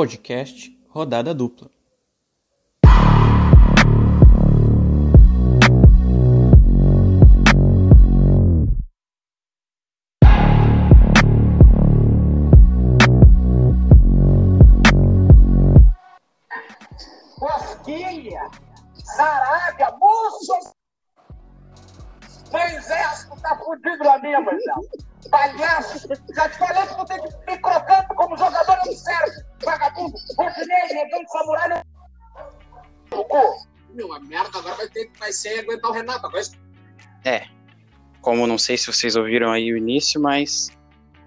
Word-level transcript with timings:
Podcast 0.00 0.74
Rodada 0.88 1.34
Dupla. 1.34 1.68
Bosquilha, 17.38 18.50
Sarabia, 19.04 19.90
Mussos. 20.00 20.72
Meu 22.50 22.62
exército 22.62 23.38
tá 23.42 23.54
fudido 23.58 24.02
lá 24.02 24.18
mesmo, 24.20 24.46
Marcelo. 24.46 25.10
Palhaço, 25.30 26.08
já 26.34 26.48
te 26.48 26.58
falei 26.58 26.86
que 26.86 26.96
tu 26.96 27.04
tem 27.04 27.20
que 27.20 27.50
me 27.50 27.58
crocando 27.58 27.89
como 28.30 28.38
jogador 28.38 28.78
não 28.86 28.92
serve. 28.92 29.44
Vagabundo, 29.64 30.16
Rodinei, 30.38 30.88
negão 30.92 31.22
de 31.24 31.30
samurai. 31.30 31.82
Meu, 33.92 34.12
a 34.12 34.20
merda 34.20 34.58
agora 34.58 34.76
vai 34.76 34.88
ter 34.88 35.06
que 35.06 35.18
vai 35.18 35.32
ser 35.32 35.60
aguentar 35.60 35.90
o 35.90 35.94
Renato. 35.94 36.26
Agora 36.26 36.42
É. 37.24 37.46
Como 38.20 38.46
não 38.46 38.58
sei 38.58 38.76
se 38.76 38.86
vocês 38.86 39.16
ouviram 39.16 39.50
aí 39.50 39.72
o 39.72 39.76
início, 39.76 40.20
mas 40.20 40.70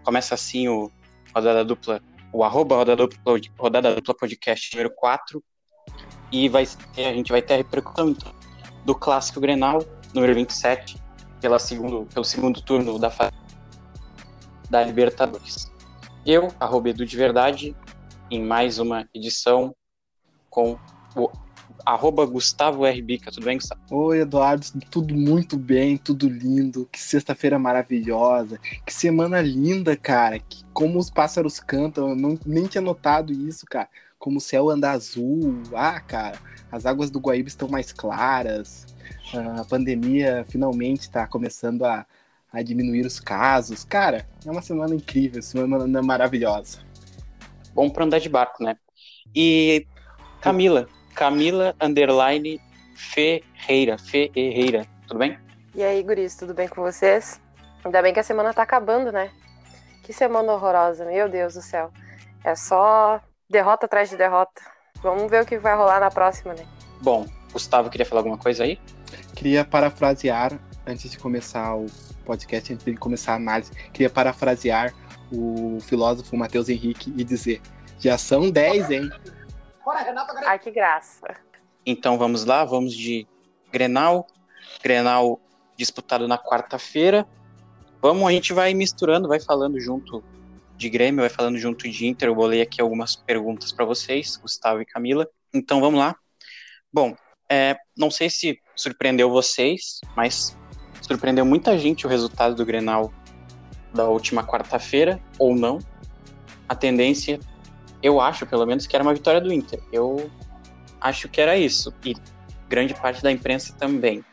começa 0.04 0.36
assim 0.36 0.70
o 0.70 0.92
Rodada 1.36 1.66
Dupla, 1.66 2.02
o 2.32 2.44
arroba 2.44 2.78
Rodada 2.78 3.08
Dupla, 3.08 3.40
Rodada 3.58 3.96
Dupla 3.96 4.16
Podcast 4.16 4.74
número 4.74 4.94
4. 4.96 5.44
E 6.32 6.48
vai 6.48 6.66
ter, 6.96 7.06
a 7.06 7.14
gente 7.14 7.32
vai 7.32 7.42
ter 7.42 7.56
a 7.56 7.58
repercussão 7.58 8.10
então, 8.10 8.34
do 8.86 8.96
clássico 8.96 9.40
Grenal, 9.40 9.84
número 10.14 10.34
27, 10.34 10.98
pela 11.42 11.60
segundo, 11.60 12.08
pelo 12.12 12.26
segundo 12.26 12.62
turno 12.62 12.98
da 12.98 13.12
fase 13.12 13.34
da 14.70 14.84
Libertadores. 14.84 15.73
Eu, 16.26 16.54
arroba 16.58 16.90
Edu 16.90 17.06
de 17.06 17.18
Verdade, 17.18 17.76
em 18.32 18.42
mais 18.42 18.80
uma 18.80 19.10
edição 19.14 19.76
com 20.50 20.80
o 21.18 21.30
arroba 21.86 22.26
Gustavo 22.26 22.86
R. 22.86 23.02
Bica. 23.02 23.30
Tudo 23.30 23.44
bem, 23.44 23.58
Gustavo? 23.58 23.82
Oi, 23.92 24.22
Eduardo, 24.22 24.66
tudo 24.90 25.14
muito 25.14 25.58
bem, 25.58 25.98
tudo 25.98 26.30
lindo. 26.30 26.88
Que 26.90 26.98
sexta-feira 27.02 27.60
maravilhosa, 27.60 28.58
que 28.86 28.94
semana 28.94 29.42
linda, 29.42 29.98
cara. 29.98 30.40
Que, 30.40 30.64
como 30.72 30.98
os 30.98 31.10
pássaros 31.10 31.60
cantam, 31.60 32.12
eu 32.12 32.16
não, 32.16 32.40
nem 32.46 32.68
tinha 32.68 32.82
notado 32.82 33.34
isso, 33.34 33.66
cara. 33.66 33.90
Como 34.18 34.38
o 34.38 34.42
céu 34.42 34.70
anda 34.70 34.92
azul. 34.92 35.62
Ah, 35.76 36.00
cara, 36.00 36.40
as 36.72 36.86
águas 36.86 37.12
do 37.12 37.20
Guaíba 37.20 37.50
estão 37.50 37.68
mais 37.68 37.92
claras. 37.92 38.86
A 39.60 39.66
pandemia 39.66 40.46
finalmente 40.48 41.02
está 41.02 41.28
começando 41.28 41.84
a, 41.84 42.06
a 42.54 42.62
diminuir 42.62 43.06
os 43.06 43.20
casos. 43.20 43.84
Cara, 43.84 44.28
é 44.46 44.52
uma 44.52 44.62
semana 44.62 44.94
incrível, 44.94 45.42
semana 45.42 46.02
maravilhosa. 46.04 46.80
Bom 47.74 47.90
para 47.90 48.06
andar 48.06 48.20
de 48.20 48.30
barco, 48.30 48.64
né? 48.64 48.78
E 49.36 49.88
Camila, 50.40 50.88
Camila 51.16 51.76
underline 51.82 52.62
Ferreira, 52.96 53.98
Ferreira, 53.98 54.86
tudo 55.08 55.18
bem? 55.18 55.38
E 55.74 55.84
aí, 55.84 56.04
guris, 56.04 56.36
tudo 56.36 56.54
bem 56.54 56.68
com 56.68 56.84
vocês? 56.84 57.42
Ainda 57.84 58.02
bem 58.02 58.14
que 58.14 58.20
a 58.20 58.24
semana 58.24 58.54
tá 58.54 58.62
acabando, 58.62 59.12
né? 59.12 59.32
Que 60.04 60.14
semana 60.14 60.54
horrorosa, 60.54 61.04
meu 61.06 61.28
Deus 61.28 61.56
do 61.56 61.62
céu. 61.62 61.92
É 62.44 62.56
só 62.56 63.20
derrota 63.50 63.88
atrás 63.88 64.10
de 64.10 64.18
derrota. 64.18 64.62
Vamos 65.02 65.30
ver 65.30 65.42
o 65.42 65.46
que 65.46 65.58
vai 65.58 65.76
rolar 65.76 66.00
na 66.00 66.12
próxima, 66.12 66.54
né? 66.54 66.66
Bom, 67.02 67.26
Gustavo 67.52 67.90
queria 67.90 68.06
falar 68.06 68.20
alguma 68.20 68.38
coisa 68.38 68.64
aí? 68.64 68.80
Queria 69.36 69.66
parafrasear, 69.66 70.60
antes 70.86 71.10
de 71.10 71.18
começar 71.18 71.76
o 71.76 71.86
podcast, 72.26 72.74
antes 72.74 72.86
de 72.86 72.96
começar 72.96 73.34
a 73.34 73.36
análise, 73.36 73.72
queria 73.92 74.10
parafrasear 74.10 74.94
o 75.32 75.80
filósofo 75.82 76.36
Matheus 76.38 76.70
Henrique 76.70 77.14
e 77.16 77.24
dizer: 77.24 77.62
já 78.00 78.18
são 78.18 78.50
10, 78.50 78.92
hein? 78.92 79.10
Ai, 80.46 80.60
que 80.60 80.72
graça. 80.72 81.28
Então 81.86 82.18
vamos 82.18 82.46
lá, 82.46 82.64
vamos 82.64 82.94
de 82.94 83.28
Grenal. 83.72 84.28
Grenal 84.82 85.40
disputado 85.78 86.28
na 86.28 86.38
quarta-feira. 86.38 87.28
Vamos, 88.02 88.28
a 88.28 88.32
gente 88.32 88.54
vai 88.54 88.74
misturando, 88.74 89.28
vai 89.28 89.40
falando 89.40 89.80
junto 89.80 90.24
de 90.76 90.90
Grêmio, 90.90 91.22
vai 91.22 91.30
falando 91.30 91.58
junto 91.58 91.90
de 91.90 92.06
Inter. 92.06 92.30
Eu 92.30 92.36
bolei 92.36 92.62
aqui 92.62 92.82
algumas 92.82 93.16
perguntas 93.16 93.72
para 93.72 93.86
vocês, 93.86 94.38
Gustavo 94.38 94.82
e 94.82 94.86
Camila. 94.86 95.28
Então 95.54 95.80
vamos 95.80 96.00
lá. 96.00 96.16
Bom, 96.92 97.16
é, 97.50 97.78
não 97.98 98.12
sei 98.12 98.30
se 98.30 98.60
surpreendeu 98.76 99.30
vocês, 99.30 100.00
mas 100.16 100.58
surpreendeu 101.14 101.46
muita 101.46 101.78
gente 101.78 102.08
o 102.08 102.10
resultado 102.10 102.56
do 102.56 102.66
Grenal 102.66 103.14
da 103.94 104.08
última 104.08 104.44
quarta-feira, 104.44 105.22
ou 105.38 105.56
não. 105.56 105.78
A 106.68 106.74
tendência, 106.74 107.40
eu 108.02 108.20
acho, 108.20 108.46
pelo 108.48 108.66
menos, 108.66 108.88
que 108.88 108.96
era 108.96 109.04
uma 109.04 109.14
vitória 109.14 109.40
do 109.40 109.54
Inter. 109.54 109.80
Eu 109.92 110.30
acho 111.00 111.30
que 111.30 111.40
era 111.40 111.56
isso. 111.56 111.94
E 112.04 112.16
grande 112.68 112.96
parte 112.96 113.22
da 113.22 113.32
imprensa 113.32 113.76
também. 113.78 114.26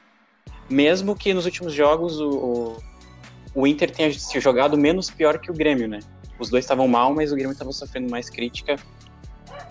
Mesmo 0.71 1.15
que 1.15 1.35
nos 1.35 1.45
últimos 1.45 1.75
jogos 1.75 2.19
o, 2.19 2.31
o, 2.31 2.77
o 3.55 3.67
Inter 3.67 3.91
tenha 3.91 4.13
se 4.13 4.41
jogado 4.41 4.79
menos 4.79 5.11
pior 5.11 5.39
que 5.39 5.51
o 5.51 5.55
Grêmio, 5.55 5.87
né? 5.87 5.99
Os 6.39 6.49
dois 6.49 6.65
estavam 6.65 6.89
mal, 6.89 7.13
mas 7.13 7.31
o 7.31 7.35
Grêmio 7.35 7.53
estava 7.53 7.73
sofrendo 7.73 8.11
mais 8.11 8.31
crítica. 8.31 8.77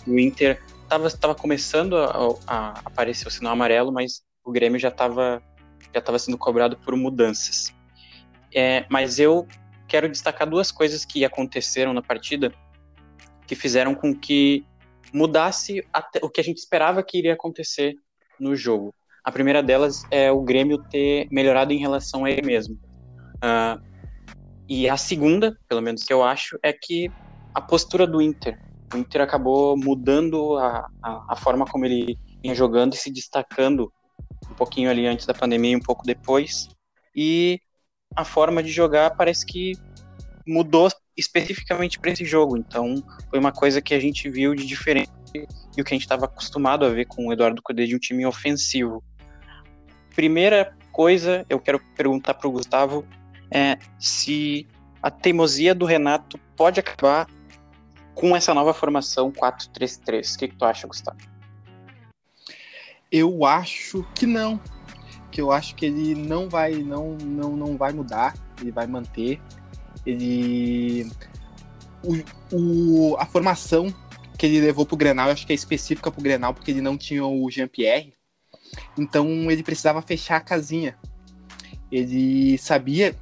O 0.05 0.19
Inter 0.19 0.61
estava 1.07 1.33
começando 1.33 1.97
a, 1.97 2.35
a, 2.45 2.69
aparecer 2.85 3.27
o 3.27 3.31
sinal 3.31 3.53
amarelo, 3.53 3.91
mas 3.91 4.21
o 4.43 4.51
Grêmio 4.51 4.79
já 4.79 4.89
estava 4.89 5.41
já 5.93 6.01
tava 6.01 6.19
sendo 6.19 6.37
cobrado 6.37 6.77
por 6.77 6.95
mudanças. 6.95 7.73
É, 8.53 8.85
mas 8.89 9.19
eu 9.19 9.47
quero 9.87 10.09
destacar 10.09 10.47
duas 10.49 10.71
coisas 10.71 11.05
que 11.05 11.25
aconteceram 11.25 11.93
na 11.93 12.01
partida 12.01 12.53
que 13.47 13.55
fizeram 13.55 13.95
com 13.95 14.13
que 14.13 14.65
mudasse 15.11 15.83
o 16.21 16.29
que 16.29 16.39
a 16.39 16.43
gente 16.43 16.57
esperava 16.57 17.03
que 17.03 17.17
iria 17.17 17.33
acontecer 17.33 17.95
no 18.39 18.55
jogo. 18.55 18.93
A 19.23 19.31
primeira 19.31 19.61
delas 19.61 20.03
é 20.11 20.31
o 20.31 20.41
Grêmio 20.41 20.77
ter 20.89 21.27
melhorado 21.31 21.73
em 21.73 21.79
relação 21.79 22.25
a 22.25 22.31
ele 22.31 22.43
mesmo. 22.43 22.75
Uh, 23.37 23.81
e 24.67 24.87
a 24.87 24.95
segunda, 24.97 25.57
pelo 25.67 25.81
menos 25.81 26.03
que 26.03 26.13
eu 26.13 26.23
acho, 26.23 26.59
é 26.61 26.71
que 26.71 27.11
a 27.53 27.59
postura 27.59 28.05
do 28.05 28.21
Inter. 28.21 28.59
O 28.93 28.97
Inter 28.97 29.21
acabou 29.21 29.75
mudando 29.75 30.57
a, 30.57 30.87
a, 31.01 31.25
a 31.29 31.35
forma 31.35 31.65
como 31.65 31.85
ele 31.85 32.17
vinha 32.41 32.55
jogando 32.55 32.93
e 32.93 32.97
se 32.97 33.11
destacando 33.11 33.91
pouquinho 34.59 34.89
ali 34.89 35.07
antes 35.07 35.25
da 35.25 35.33
pandemia 35.33 35.71
e 35.71 35.75
um 35.75 35.81
pouco 35.81 36.05
depois. 36.05 36.67
E 37.15 37.59
a 38.15 38.25
forma 38.25 38.61
de 38.61 38.71
jogar 38.71 39.15
parece 39.15 39.45
que 39.45 39.73
mudou 40.45 40.89
especificamente 41.17 41.99
para 41.99 42.11
esse 42.11 42.25
jogo. 42.25 42.57
Então, 42.57 42.95
foi 43.29 43.39
uma 43.39 43.51
coisa 43.51 43.81
que 43.81 43.93
a 43.93 43.99
gente 43.99 44.29
viu 44.29 44.53
de 44.53 44.65
diferente 44.65 45.11
e 45.77 45.81
o 45.81 45.85
que 45.85 45.93
a 45.93 45.95
gente 45.95 46.03
estava 46.03 46.25
acostumado 46.25 46.85
a 46.85 46.89
ver 46.89 47.05
com 47.05 47.27
o 47.27 47.33
Eduardo 47.33 47.61
Cudê 47.61 47.85
de 47.85 47.95
um 47.95 47.99
time 47.99 48.25
ofensivo. 48.25 49.03
Primeira 50.15 50.75
coisa, 50.91 51.45
eu 51.49 51.59
quero 51.59 51.79
perguntar 51.95 52.33
para 52.33 52.47
o 52.47 52.51
Gustavo 52.51 53.05
é 53.51 53.77
se 53.97 54.67
a 55.01 55.09
teimosia 55.09 55.73
do 55.73 55.85
Renato 55.85 56.37
pode 56.55 56.79
acabar 56.79 57.27
com 58.13 58.35
essa 58.35 58.53
nova 58.53 58.73
formação 58.73 59.31
4-3-3. 59.31 60.35
O 60.35 60.39
que, 60.39 60.47
que 60.49 60.55
tu 60.55 60.65
acha, 60.65 60.87
Gustavo? 60.87 61.17
Eu 63.11 63.45
acho 63.45 64.05
que 64.15 64.25
não. 64.25 64.59
Que 65.31 65.41
eu 65.41 65.51
acho 65.51 65.75
que 65.75 65.85
ele 65.85 66.15
não 66.15 66.49
vai, 66.49 66.75
não, 66.75 67.15
não, 67.15 67.55
não 67.55 67.77
vai 67.77 67.91
mudar. 67.91 68.33
Ele 68.61 68.71
vai 68.71 68.87
manter. 68.87 69.41
Ele 70.05 71.09
o, 72.03 72.55
o, 72.55 73.17
a 73.17 73.25
formação 73.25 73.93
que 74.37 74.45
ele 74.45 74.61
levou 74.61 74.85
pro 74.85 74.95
Grenal, 74.95 75.27
eu 75.27 75.33
acho 75.33 75.45
que 75.45 75.51
é 75.51 75.55
específica 75.55 76.09
pro 76.09 76.21
Grenal, 76.21 76.53
porque 76.53 76.71
ele 76.71 76.81
não 76.81 76.97
tinha 76.97 77.25
o 77.25 77.49
Jean-Pierre. 77.51 78.13
Então 78.97 79.27
ele 79.51 79.63
precisava 79.63 80.01
fechar 80.01 80.37
a 80.37 80.41
casinha. 80.41 80.97
Ele 81.91 82.57
sabia, 82.57 83.15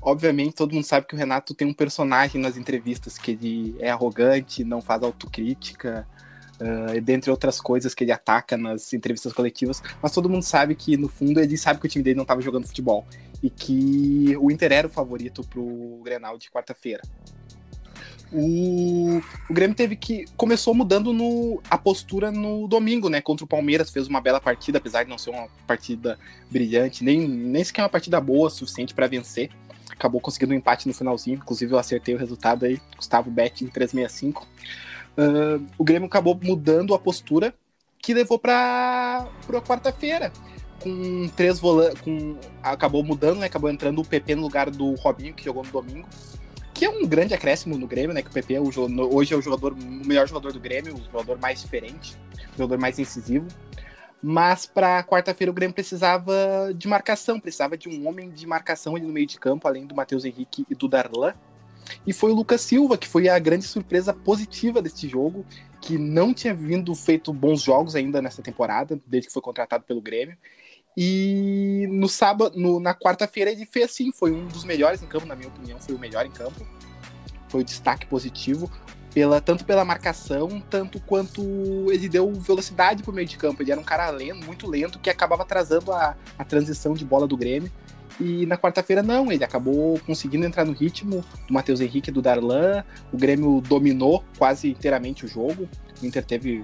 obviamente, 0.00 0.54
todo 0.54 0.74
mundo 0.74 0.84
sabe 0.84 1.06
que 1.06 1.14
o 1.14 1.18
Renato 1.18 1.54
tem 1.54 1.66
um 1.66 1.74
personagem 1.74 2.40
nas 2.40 2.56
entrevistas, 2.56 3.18
que 3.18 3.32
ele 3.32 3.76
é 3.80 3.90
arrogante, 3.90 4.62
não 4.62 4.80
faz 4.80 5.02
autocrítica, 5.02 6.06
uh, 6.60 7.00
dentre 7.00 7.30
outras 7.30 7.60
coisas 7.60 7.94
que 7.94 8.04
ele 8.04 8.12
ataca 8.12 8.56
nas 8.56 8.92
entrevistas 8.92 9.32
coletivas, 9.32 9.82
mas 10.02 10.12
todo 10.12 10.28
mundo 10.28 10.42
sabe 10.42 10.74
que, 10.74 10.96
no 10.96 11.08
fundo, 11.08 11.40
ele 11.40 11.56
sabe 11.56 11.80
que 11.80 11.86
o 11.86 11.90
time 11.90 12.04
dele 12.04 12.16
não 12.16 12.22
estava 12.22 12.40
jogando 12.40 12.66
futebol 12.66 13.06
e 13.42 13.50
que 13.50 14.36
o 14.38 14.50
Inter 14.50 14.72
era 14.72 14.86
o 14.86 14.90
favorito 14.90 15.42
pro 15.44 16.00
Grenal 16.02 16.38
de 16.38 16.50
quarta-feira. 16.50 17.02
O, 18.32 19.22
o 19.48 19.54
Grêmio 19.54 19.76
teve 19.76 19.94
que. 19.94 20.24
Começou 20.36 20.74
mudando 20.74 21.12
no, 21.12 21.62
a 21.70 21.78
postura 21.78 22.32
no 22.32 22.66
domingo, 22.66 23.08
né? 23.08 23.20
Contra 23.20 23.44
o 23.44 23.48
Palmeiras, 23.48 23.90
fez 23.90 24.08
uma 24.08 24.20
bela 24.20 24.40
partida, 24.40 24.78
apesar 24.78 25.04
de 25.04 25.10
não 25.10 25.18
ser 25.18 25.30
uma 25.30 25.46
partida 25.66 26.18
brilhante, 26.50 27.04
nem, 27.04 27.28
nem 27.28 27.62
sequer 27.62 27.82
uma 27.82 27.88
partida 27.88 28.20
boa, 28.20 28.50
suficiente 28.50 28.92
para 28.92 29.06
vencer. 29.06 29.50
Acabou 29.88 30.20
conseguindo 30.20 30.52
um 30.52 30.56
empate 30.56 30.88
no 30.88 30.94
finalzinho. 30.94 31.36
Inclusive, 31.36 31.72
eu 31.72 31.78
acertei 31.78 32.14
o 32.14 32.18
resultado 32.18 32.64
aí. 32.64 32.80
Gustavo 32.96 33.30
Bet 33.30 33.64
em 33.64 33.68
365. 33.68 34.48
Uh, 35.16 35.64
o 35.78 35.84
Grêmio 35.84 36.06
acabou 36.06 36.38
mudando 36.42 36.94
a 36.94 36.98
postura 36.98 37.54
que 37.98 38.14
levou 38.14 38.38
para 38.38 39.28
a 39.48 39.60
quarta-feira. 39.60 40.32
Com 40.82 41.28
três 41.36 41.58
volantes. 41.58 42.02
Acabou 42.62 43.02
mudando, 43.02 43.38
né? 43.38 43.46
Acabou 43.46 43.70
entrando 43.70 44.00
o 44.00 44.04
PP 44.04 44.34
no 44.34 44.42
lugar 44.42 44.70
do 44.70 44.94
Robinho, 44.94 45.32
que 45.32 45.44
jogou 45.44 45.64
no 45.64 45.70
domingo. 45.70 46.06
Que 46.74 46.84
que 46.84 46.88
é 46.88 46.90
um 46.90 47.06
grande 47.06 47.32
acréscimo 47.32 47.78
no 47.78 47.86
Grêmio, 47.86 48.12
né? 48.12 48.20
Que 48.20 48.28
o 48.28 48.32
PP 48.32 48.54
é 48.54 48.60
o, 48.60 48.68
hoje 49.14 49.32
é 49.32 49.36
o 49.36 49.40
jogador, 49.40 49.72
o 49.72 50.06
melhor 50.06 50.28
jogador 50.28 50.52
do 50.52 50.60
Grêmio, 50.60 50.94
o 50.94 51.02
jogador 51.02 51.38
mais 51.40 51.62
diferente, 51.62 52.14
o 52.54 52.58
jogador 52.58 52.78
mais 52.78 52.98
incisivo. 52.98 53.46
Mas 54.22 54.66
para 54.66 55.02
quarta-feira 55.02 55.50
o 55.50 55.54
Grêmio 55.54 55.74
precisava 55.74 56.74
de 56.76 56.86
marcação, 56.86 57.40
precisava 57.40 57.74
de 57.74 57.88
um 57.88 58.06
homem 58.06 58.30
de 58.30 58.46
marcação 58.46 58.96
ali 58.96 59.06
no 59.06 59.12
meio 59.14 59.26
de 59.26 59.38
campo, 59.38 59.66
além 59.66 59.86
do 59.86 59.94
Matheus 59.94 60.26
Henrique 60.26 60.66
e 60.68 60.74
do 60.74 60.86
Darlan. 60.86 61.32
E 62.06 62.12
foi 62.12 62.30
o 62.30 62.34
Lucas 62.34 62.60
Silva, 62.60 62.96
que 62.96 63.08
foi 63.08 63.28
a 63.28 63.38
grande 63.38 63.64
surpresa 63.64 64.12
positiva 64.12 64.80
deste 64.80 65.08
jogo, 65.08 65.44
que 65.80 65.98
não 65.98 66.32
tinha 66.32 66.54
vindo 66.54 66.94
feito 66.94 67.32
bons 67.32 67.62
jogos 67.62 67.94
ainda 67.94 68.22
nessa 68.22 68.42
temporada, 68.42 68.98
desde 69.06 69.28
que 69.28 69.32
foi 69.32 69.42
contratado 69.42 69.84
pelo 69.84 70.00
Grêmio. 70.00 70.36
E 70.96 71.86
no 71.90 72.08
sábado, 72.08 72.58
no, 72.58 72.78
na 72.78 72.94
quarta-feira 72.94 73.50
ele 73.50 73.66
fez 73.66 73.86
assim, 73.86 74.12
foi 74.12 74.32
um 74.32 74.46
dos 74.46 74.64
melhores 74.64 75.02
em 75.02 75.06
campo, 75.06 75.26
na 75.26 75.34
minha 75.34 75.48
opinião, 75.48 75.78
foi 75.80 75.94
o 75.94 75.98
melhor 75.98 76.24
em 76.24 76.30
campo. 76.30 76.64
Foi 77.48 77.60
o 77.60 77.64
destaque 77.64 78.06
positivo, 78.06 78.70
pela, 79.14 79.40
tanto 79.40 79.64
pela 79.64 79.84
marcação, 79.84 80.60
tanto 80.68 81.00
quanto 81.00 81.42
ele 81.92 82.08
deu 82.08 82.32
velocidade 82.32 83.02
pro 83.02 83.12
meio 83.12 83.28
de 83.28 83.36
campo. 83.36 83.62
Ele 83.62 83.70
era 83.70 83.80
um 83.80 83.84
cara 83.84 84.10
lento, 84.10 84.44
muito 84.44 84.68
lento, 84.68 84.98
que 84.98 85.08
acabava 85.08 85.42
atrasando 85.42 85.92
a, 85.92 86.16
a 86.36 86.44
transição 86.44 86.94
de 86.94 87.04
bola 87.04 87.26
do 87.26 87.36
Grêmio. 87.36 87.70
E 88.20 88.46
na 88.46 88.56
quarta-feira 88.56 89.02
não, 89.02 89.32
ele 89.32 89.42
acabou 89.42 89.98
conseguindo 90.06 90.46
entrar 90.46 90.64
no 90.64 90.72
ritmo 90.72 91.24
do 91.46 91.54
Matheus 91.54 91.80
Henrique 91.80 92.10
e 92.10 92.12
do 92.12 92.22
Darlan. 92.22 92.84
O 93.12 93.16
Grêmio 93.16 93.60
dominou 93.60 94.24
quase 94.38 94.70
inteiramente 94.70 95.24
o 95.24 95.28
jogo. 95.28 95.68
O 96.00 96.06
Inter 96.06 96.24
teve 96.24 96.62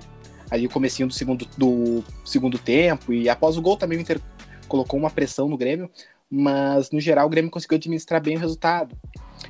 ali 0.50 0.66
o 0.66 0.70
comecinho 0.70 1.08
do 1.08 1.14
segundo, 1.14 1.46
do 1.56 2.04
segundo 2.24 2.58
tempo 2.58 3.12
e 3.12 3.28
após 3.28 3.56
o 3.56 3.62
gol 3.62 3.76
também 3.76 3.98
o 3.98 4.00
Inter 4.00 4.20
colocou 4.68 4.98
uma 4.98 5.10
pressão 5.10 5.48
no 5.48 5.56
Grêmio, 5.56 5.90
mas 6.30 6.90
no 6.90 7.00
geral 7.00 7.26
o 7.26 7.30
Grêmio 7.30 7.50
conseguiu 7.50 7.76
administrar 7.76 8.20
bem 8.20 8.36
o 8.36 8.40
resultado. 8.40 8.96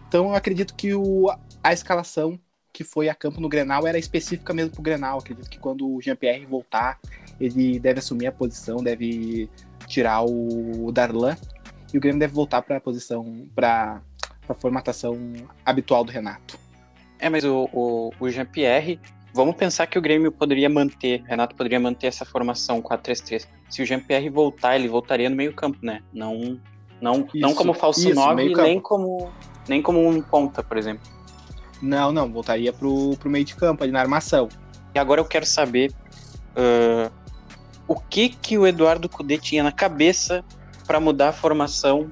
Então 0.08 0.28
eu 0.28 0.34
acredito 0.34 0.74
que 0.74 0.94
o, 0.94 1.30
a 1.62 1.72
escalação 1.72 2.38
que 2.72 2.84
foi 2.84 3.08
a 3.08 3.14
campo 3.14 3.40
no 3.40 3.48
Grenal 3.48 3.86
era 3.86 3.98
específica 3.98 4.54
mesmo 4.54 4.72
para 4.72 4.80
o 4.80 4.84
Grenal. 4.84 5.18
Acredito 5.18 5.50
que 5.50 5.58
quando 5.58 5.86
o 5.86 6.00
Jean-Pierre 6.00 6.46
voltar, 6.46 6.98
ele 7.38 7.78
deve 7.78 7.98
assumir 7.98 8.26
a 8.26 8.32
posição, 8.32 8.76
deve 8.76 9.50
tirar 9.86 10.22
o 10.22 10.90
Darlan 10.92 11.36
e 11.92 11.98
o 11.98 12.00
Grêmio 12.00 12.18
deve 12.18 12.32
voltar 12.32 12.62
para 12.62 12.76
a 12.76 12.80
posição, 12.80 13.46
para 13.54 14.00
a 14.48 14.54
formatação 14.54 15.18
habitual 15.64 16.04
do 16.04 16.12
Renato. 16.12 16.58
É, 17.18 17.28
mas 17.28 17.44
o, 17.44 17.68
o, 17.72 18.12
o 18.18 18.30
Jean-Pierre, 18.30 18.98
vamos 19.34 19.54
pensar 19.56 19.86
que 19.86 19.98
o 19.98 20.02
Grêmio 20.02 20.32
poderia 20.32 20.68
manter, 20.68 21.22
Renato 21.24 21.54
poderia 21.54 21.78
manter 21.78 22.06
essa 22.06 22.24
formação 22.24 22.80
4-3-3. 22.80 23.46
Se 23.68 23.82
o 23.82 23.86
Jean-Pierre 23.86 24.30
voltar, 24.30 24.76
ele 24.76 24.88
voltaria 24.88 25.28
no 25.28 25.36
meio-campo, 25.36 25.78
né? 25.82 26.02
Não, 26.12 26.58
não, 27.00 27.26
isso, 27.32 27.38
não 27.38 27.54
como 27.54 27.74
falso 27.74 28.12
9, 28.12 28.54
nem 28.54 28.80
como, 28.80 29.30
nem 29.68 29.82
como 29.82 30.06
um 30.06 30.22
ponta, 30.22 30.62
por 30.62 30.76
exemplo. 30.76 31.08
Não, 31.82 32.12
não, 32.12 32.30
voltaria 32.30 32.72
pro, 32.72 33.16
pro 33.18 33.30
meio 33.30 33.44
de 33.44 33.54
campo, 33.54 33.82
ali 33.82 33.92
na 33.92 34.00
armação. 34.00 34.48
E 34.94 34.98
agora 34.98 35.20
eu 35.20 35.24
quero 35.24 35.46
saber 35.46 35.92
uh, 36.50 37.10
o 37.86 37.94
que 37.94 38.28
que 38.28 38.58
o 38.58 38.66
Eduardo 38.66 39.08
Cudê 39.08 39.38
tinha 39.38 39.62
na 39.62 39.72
cabeça 39.72 40.44
para 40.90 40.98
mudar 40.98 41.28
a 41.28 41.32
formação 41.32 42.10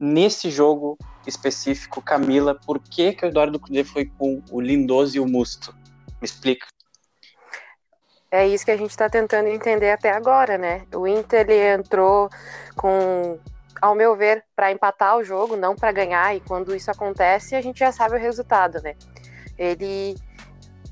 nesse 0.00 0.50
jogo 0.50 0.98
específico, 1.24 2.02
Camila, 2.02 2.52
por 2.66 2.80
que, 2.80 3.12
que 3.12 3.24
o 3.24 3.28
Eduardo 3.28 3.60
Cudê 3.60 3.84
foi 3.84 4.06
com 4.06 4.42
o 4.50 4.60
Lindoso 4.60 5.16
e 5.16 5.20
o 5.20 5.28
Musto? 5.28 5.72
Me 6.20 6.24
explica. 6.24 6.66
É 8.32 8.48
isso 8.48 8.64
que 8.64 8.72
a 8.72 8.76
gente 8.76 8.90
está 8.90 9.08
tentando 9.08 9.46
entender 9.46 9.92
até 9.92 10.10
agora, 10.10 10.58
né? 10.58 10.84
O 10.92 11.06
Inter 11.06 11.48
ele 11.48 11.82
entrou 11.82 12.28
com, 12.74 13.38
ao 13.80 13.94
meu 13.94 14.16
ver, 14.16 14.44
para 14.56 14.72
empatar 14.72 15.16
o 15.16 15.22
jogo, 15.22 15.54
não 15.54 15.76
para 15.76 15.92
ganhar, 15.92 16.34
e 16.34 16.40
quando 16.40 16.74
isso 16.74 16.90
acontece, 16.90 17.54
a 17.54 17.62
gente 17.62 17.78
já 17.78 17.92
sabe 17.92 18.16
o 18.16 18.20
resultado, 18.20 18.82
né? 18.82 18.96
Ele 19.56 20.16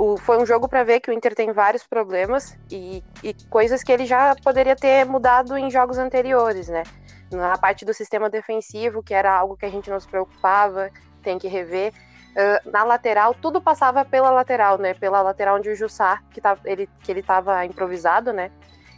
o, 0.02 0.16
foi 0.16 0.36
um 0.36 0.44
jogo 0.44 0.68
para 0.68 0.82
ver 0.82 0.98
que 0.98 1.08
o 1.10 1.14
Inter 1.14 1.32
tem 1.32 1.52
vários 1.52 1.86
problemas 1.86 2.58
e, 2.68 3.04
e, 3.22 3.32
coisas 3.48 3.84
que 3.84 3.92
ele 3.92 4.04
já 4.04 4.34
poderia 4.42 4.74
ter 4.74 5.06
mudado 5.06 5.56
em 5.56 5.70
jogos 5.70 5.96
anteriores, 5.96 6.68
né? 6.68 6.82
Na 7.30 7.56
parte 7.56 7.84
do 7.84 7.94
sistema 7.94 8.28
defensivo, 8.28 9.00
que 9.00 9.14
era 9.14 9.32
algo 9.32 9.56
que 9.56 9.64
a 9.64 9.70
gente 9.70 9.88
não 9.88 10.00
se 10.00 10.08
preocupava, 10.08 10.90
tem 11.22 11.38
que 11.38 11.46
rever. 11.46 11.92
Uh, 12.32 12.70
na 12.70 12.82
lateral, 12.82 13.32
tudo 13.32 13.62
passava 13.62 14.04
pela 14.04 14.30
lateral, 14.30 14.76
né? 14.76 14.92
Pela 14.92 15.22
lateral 15.22 15.58
onde 15.58 15.70
o 15.70 15.76
Jussá, 15.76 16.20
que, 16.32 16.40
tá, 16.40 16.58
ele, 16.64 16.88
que 17.04 17.12
ele 17.12 17.20
estava 17.20 17.64
improvisado, 17.64 18.32
né? 18.32 18.50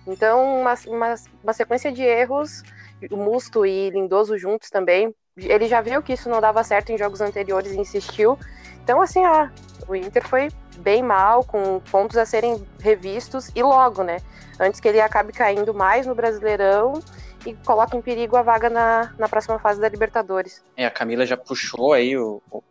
Então, 0.07 0.59
uma, 0.61 0.75
uma, 0.87 1.15
uma 1.43 1.53
sequência 1.53 1.93
de 1.93 2.03
erros, 2.03 2.63
o 3.11 3.17
Musto 3.17 3.67
e 3.67 3.91
Lindoso 3.91 4.39
juntos 4.39 4.71
também. 4.71 5.15
Ele 5.37 5.69
já 5.69 5.83
viu 5.83 6.03
que 6.03 6.15
isso 6.15 6.31
não 6.31 6.41
dava 6.41 6.65
certo 6.65 6.93
em 6.93 6.99
jogos 6.99 7.21
anteriores 7.21 7.73
e 7.73 7.79
insistiu. 7.79 8.39
Então, 8.83 9.03
assim, 9.03 9.25
ó, 9.27 9.49
o 9.87 9.95
Inter 9.95 10.27
foi 10.27 10.49
bem 10.77 11.03
mal, 11.03 11.45
com 11.45 11.81
pontos 11.91 12.17
a 12.17 12.27
serem 12.27 12.65
revistos 12.81 13.51
e 13.55 13.63
logo, 13.63 14.03
né? 14.03 14.19
Antes 14.59 14.81
que 14.81 14.89
ele 14.89 15.01
acabe 15.01 15.33
caindo 15.33 15.75
mais 15.75 16.07
no 16.07 16.15
Brasileirão 16.15 17.01
e 17.47 17.55
coloque 17.55 17.97
em 17.97 18.03
perigo 18.03 18.37
a 18.37 18.43
vaga 18.43 18.71
na, 18.71 19.13
na 19.19 19.29
próxima 19.29 19.59
fase 19.59 19.81
da 19.81 19.89
Libertadores. 19.89 20.65
É, 20.77 20.87
a 20.87 20.91
Camila 20.91 21.27
já 21.27 21.37
puxou 21.37 21.93
aí 21.93 22.17
o, 22.17 22.43
o, 22.51 22.63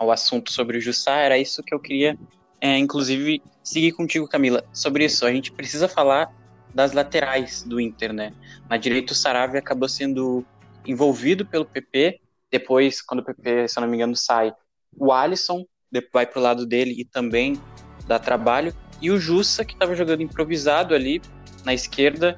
o 0.00 0.10
assunto 0.10 0.50
sobre 0.50 0.78
o 0.78 0.80
Jussá, 0.80 1.16
era 1.16 1.38
isso 1.38 1.62
que 1.62 1.74
eu 1.74 1.80
queria, 1.80 2.18
é, 2.60 2.78
inclusive, 2.78 3.42
seguir 3.62 3.92
contigo, 3.92 4.28
Camila. 4.28 4.64
Sobre 4.72 5.04
isso, 5.04 5.26
a 5.26 5.32
gente 5.32 5.52
precisa 5.52 5.88
falar 5.88 6.32
das 6.74 6.92
laterais 6.92 7.62
do 7.62 7.80
Inter, 7.80 8.12
né? 8.12 8.32
Na 8.68 8.76
direita, 8.76 9.12
o 9.12 9.16
Saravia 9.16 9.60
acabou 9.60 9.88
sendo 9.88 10.44
envolvido 10.86 11.44
pelo 11.44 11.64
PP, 11.64 12.20
depois, 12.50 13.02
quando 13.02 13.20
o 13.20 13.24
PP, 13.24 13.68
se 13.68 13.78
eu 13.78 13.80
não 13.80 13.88
me 13.88 13.96
engano, 13.96 14.16
sai, 14.16 14.52
o 14.96 15.12
Alisson 15.12 15.64
vai 16.12 16.26
pro 16.26 16.40
lado 16.40 16.66
dele 16.66 16.94
e 16.98 17.04
também 17.04 17.60
dá 18.06 18.18
trabalho. 18.18 18.74
E 19.00 19.10
o 19.10 19.18
Jussa, 19.18 19.64
que 19.64 19.74
estava 19.74 19.94
jogando 19.94 20.22
improvisado 20.22 20.94
ali 20.94 21.20
na 21.64 21.74
esquerda, 21.74 22.36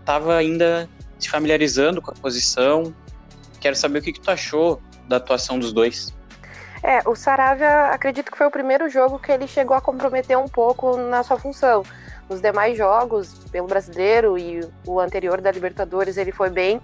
estava 0.00 0.36
ainda 0.36 0.88
se 1.18 1.28
familiarizando 1.28 2.02
com 2.02 2.10
a 2.10 2.14
posição. 2.14 2.94
Quero 3.60 3.76
saber 3.76 4.00
o 4.00 4.02
que, 4.02 4.12
que 4.12 4.20
tu 4.20 4.30
achou 4.30 4.80
da 5.08 5.16
atuação 5.16 5.58
dos 5.58 5.72
dois. 5.72 6.14
É, 6.82 7.00
o 7.08 7.16
Saravia, 7.16 7.86
acredito 7.86 8.30
que 8.30 8.36
foi 8.36 8.46
o 8.46 8.50
primeiro 8.50 8.88
jogo 8.88 9.18
que 9.18 9.32
ele 9.32 9.46
chegou 9.46 9.76
a 9.76 9.80
comprometer 9.80 10.36
um 10.38 10.46
pouco 10.46 10.96
na 10.96 11.22
sua 11.22 11.38
função. 11.38 11.82
Nos 12.28 12.40
demais 12.40 12.76
jogos, 12.76 13.34
pelo 13.50 13.66
brasileiro 13.66 14.36
e 14.36 14.60
o 14.86 15.00
anterior 15.00 15.40
da 15.40 15.50
Libertadores, 15.50 16.16
ele 16.16 16.32
foi 16.32 16.50
bem, 16.50 16.80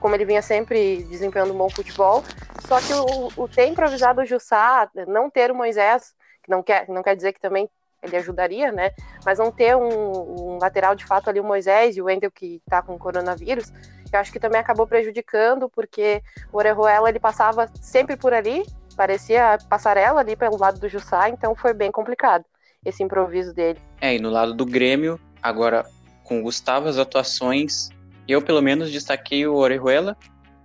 como 0.00 0.14
ele 0.14 0.24
vinha 0.24 0.42
sempre 0.42 1.02
desempenhando 1.04 1.52
um 1.52 1.58
bom 1.58 1.70
futebol. 1.70 2.24
Só 2.66 2.80
que 2.80 2.92
o, 2.92 3.44
o 3.44 3.48
ter 3.48 3.66
improvisado 3.66 4.20
o 4.20 4.26
Jussá, 4.26 4.88
não 5.06 5.30
ter 5.30 5.50
o 5.50 5.54
Moisés, 5.54 6.14
que 6.42 6.50
não 6.50 6.62
quer, 6.62 6.88
não 6.88 7.02
quer 7.02 7.16
dizer 7.16 7.32
que 7.32 7.40
também 7.40 7.68
ele 8.02 8.16
ajudaria, 8.16 8.70
né? 8.70 8.92
Mas 9.24 9.38
não 9.38 9.50
ter 9.50 9.76
um, 9.76 10.54
um 10.54 10.58
lateral 10.58 10.94
de 10.94 11.04
fato 11.04 11.28
ali, 11.28 11.40
o 11.40 11.44
Moisés 11.44 11.96
e 11.96 12.02
o 12.02 12.04
Wendel 12.04 12.30
que 12.30 12.62
tá 12.68 12.80
com 12.80 12.98
coronavírus, 12.98 13.72
eu 14.12 14.18
acho 14.18 14.32
que 14.32 14.40
também 14.40 14.60
acabou 14.60 14.86
prejudicando, 14.86 15.68
porque 15.68 16.22
o 16.52 16.58
Orejuela 16.58 17.08
ele 17.08 17.20
passava 17.20 17.68
sempre 17.80 18.16
por 18.16 18.32
ali, 18.32 18.64
parecia 18.96 19.58
passarela 19.68 20.20
ali 20.20 20.36
pelo 20.36 20.56
lado 20.56 20.78
do 20.78 20.88
Jussá, 20.88 21.28
então 21.28 21.54
foi 21.54 21.72
bem 21.74 21.90
complicado 21.90 22.44
esse 22.84 23.02
improviso 23.02 23.52
dele. 23.52 23.80
É, 24.00 24.14
e 24.14 24.18
no 24.18 24.30
lado 24.30 24.54
do 24.54 24.64
Grêmio, 24.64 25.20
agora 25.42 25.84
com 26.24 26.40
o 26.40 26.42
Gustavo, 26.42 26.88
as 26.88 26.98
atuações 26.98 27.90
eu, 28.28 28.42
pelo 28.42 28.60
menos, 28.60 28.92
destaquei 28.92 29.46
o 29.46 29.54
Orejuela, 29.54 30.16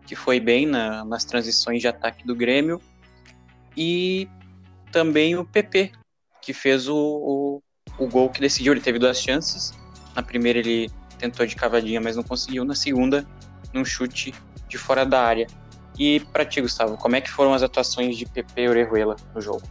que 0.05 0.15
foi 0.15 0.39
bem 0.39 0.65
na, 0.65 1.05
nas 1.05 1.23
transições 1.23 1.81
de 1.81 1.87
ataque 1.87 2.25
do 2.27 2.35
Grêmio, 2.35 2.81
e 3.75 4.27
também 4.91 5.35
o 5.35 5.45
PP, 5.45 5.91
que 6.41 6.53
fez 6.53 6.87
o, 6.87 6.95
o, 6.95 7.63
o 7.97 8.07
gol 8.07 8.29
que 8.29 8.41
decidiu. 8.41 8.73
Ele 8.73 8.81
teve 8.81 8.99
duas 8.99 9.19
chances. 9.19 9.73
Na 10.15 10.21
primeira, 10.21 10.59
ele 10.59 10.91
tentou 11.17 11.45
de 11.45 11.55
cavadinha, 11.55 12.01
mas 12.01 12.15
não 12.15 12.23
conseguiu. 12.23 12.65
Na 12.65 12.75
segunda, 12.75 13.25
num 13.73 13.85
chute 13.85 14.33
de 14.67 14.77
fora 14.77 15.05
da 15.05 15.21
área. 15.21 15.47
E 15.97 16.19
para 16.19 16.45
ti, 16.45 16.59
Gustavo, 16.61 16.97
como 16.97 17.15
é 17.15 17.21
que 17.21 17.29
foram 17.29 17.53
as 17.53 17.63
atuações 17.63 18.17
de 18.17 18.25
PP 18.25 18.61
e 18.61 18.69
Orejuela 18.69 19.15
no 19.33 19.41
jogo? 19.41 19.63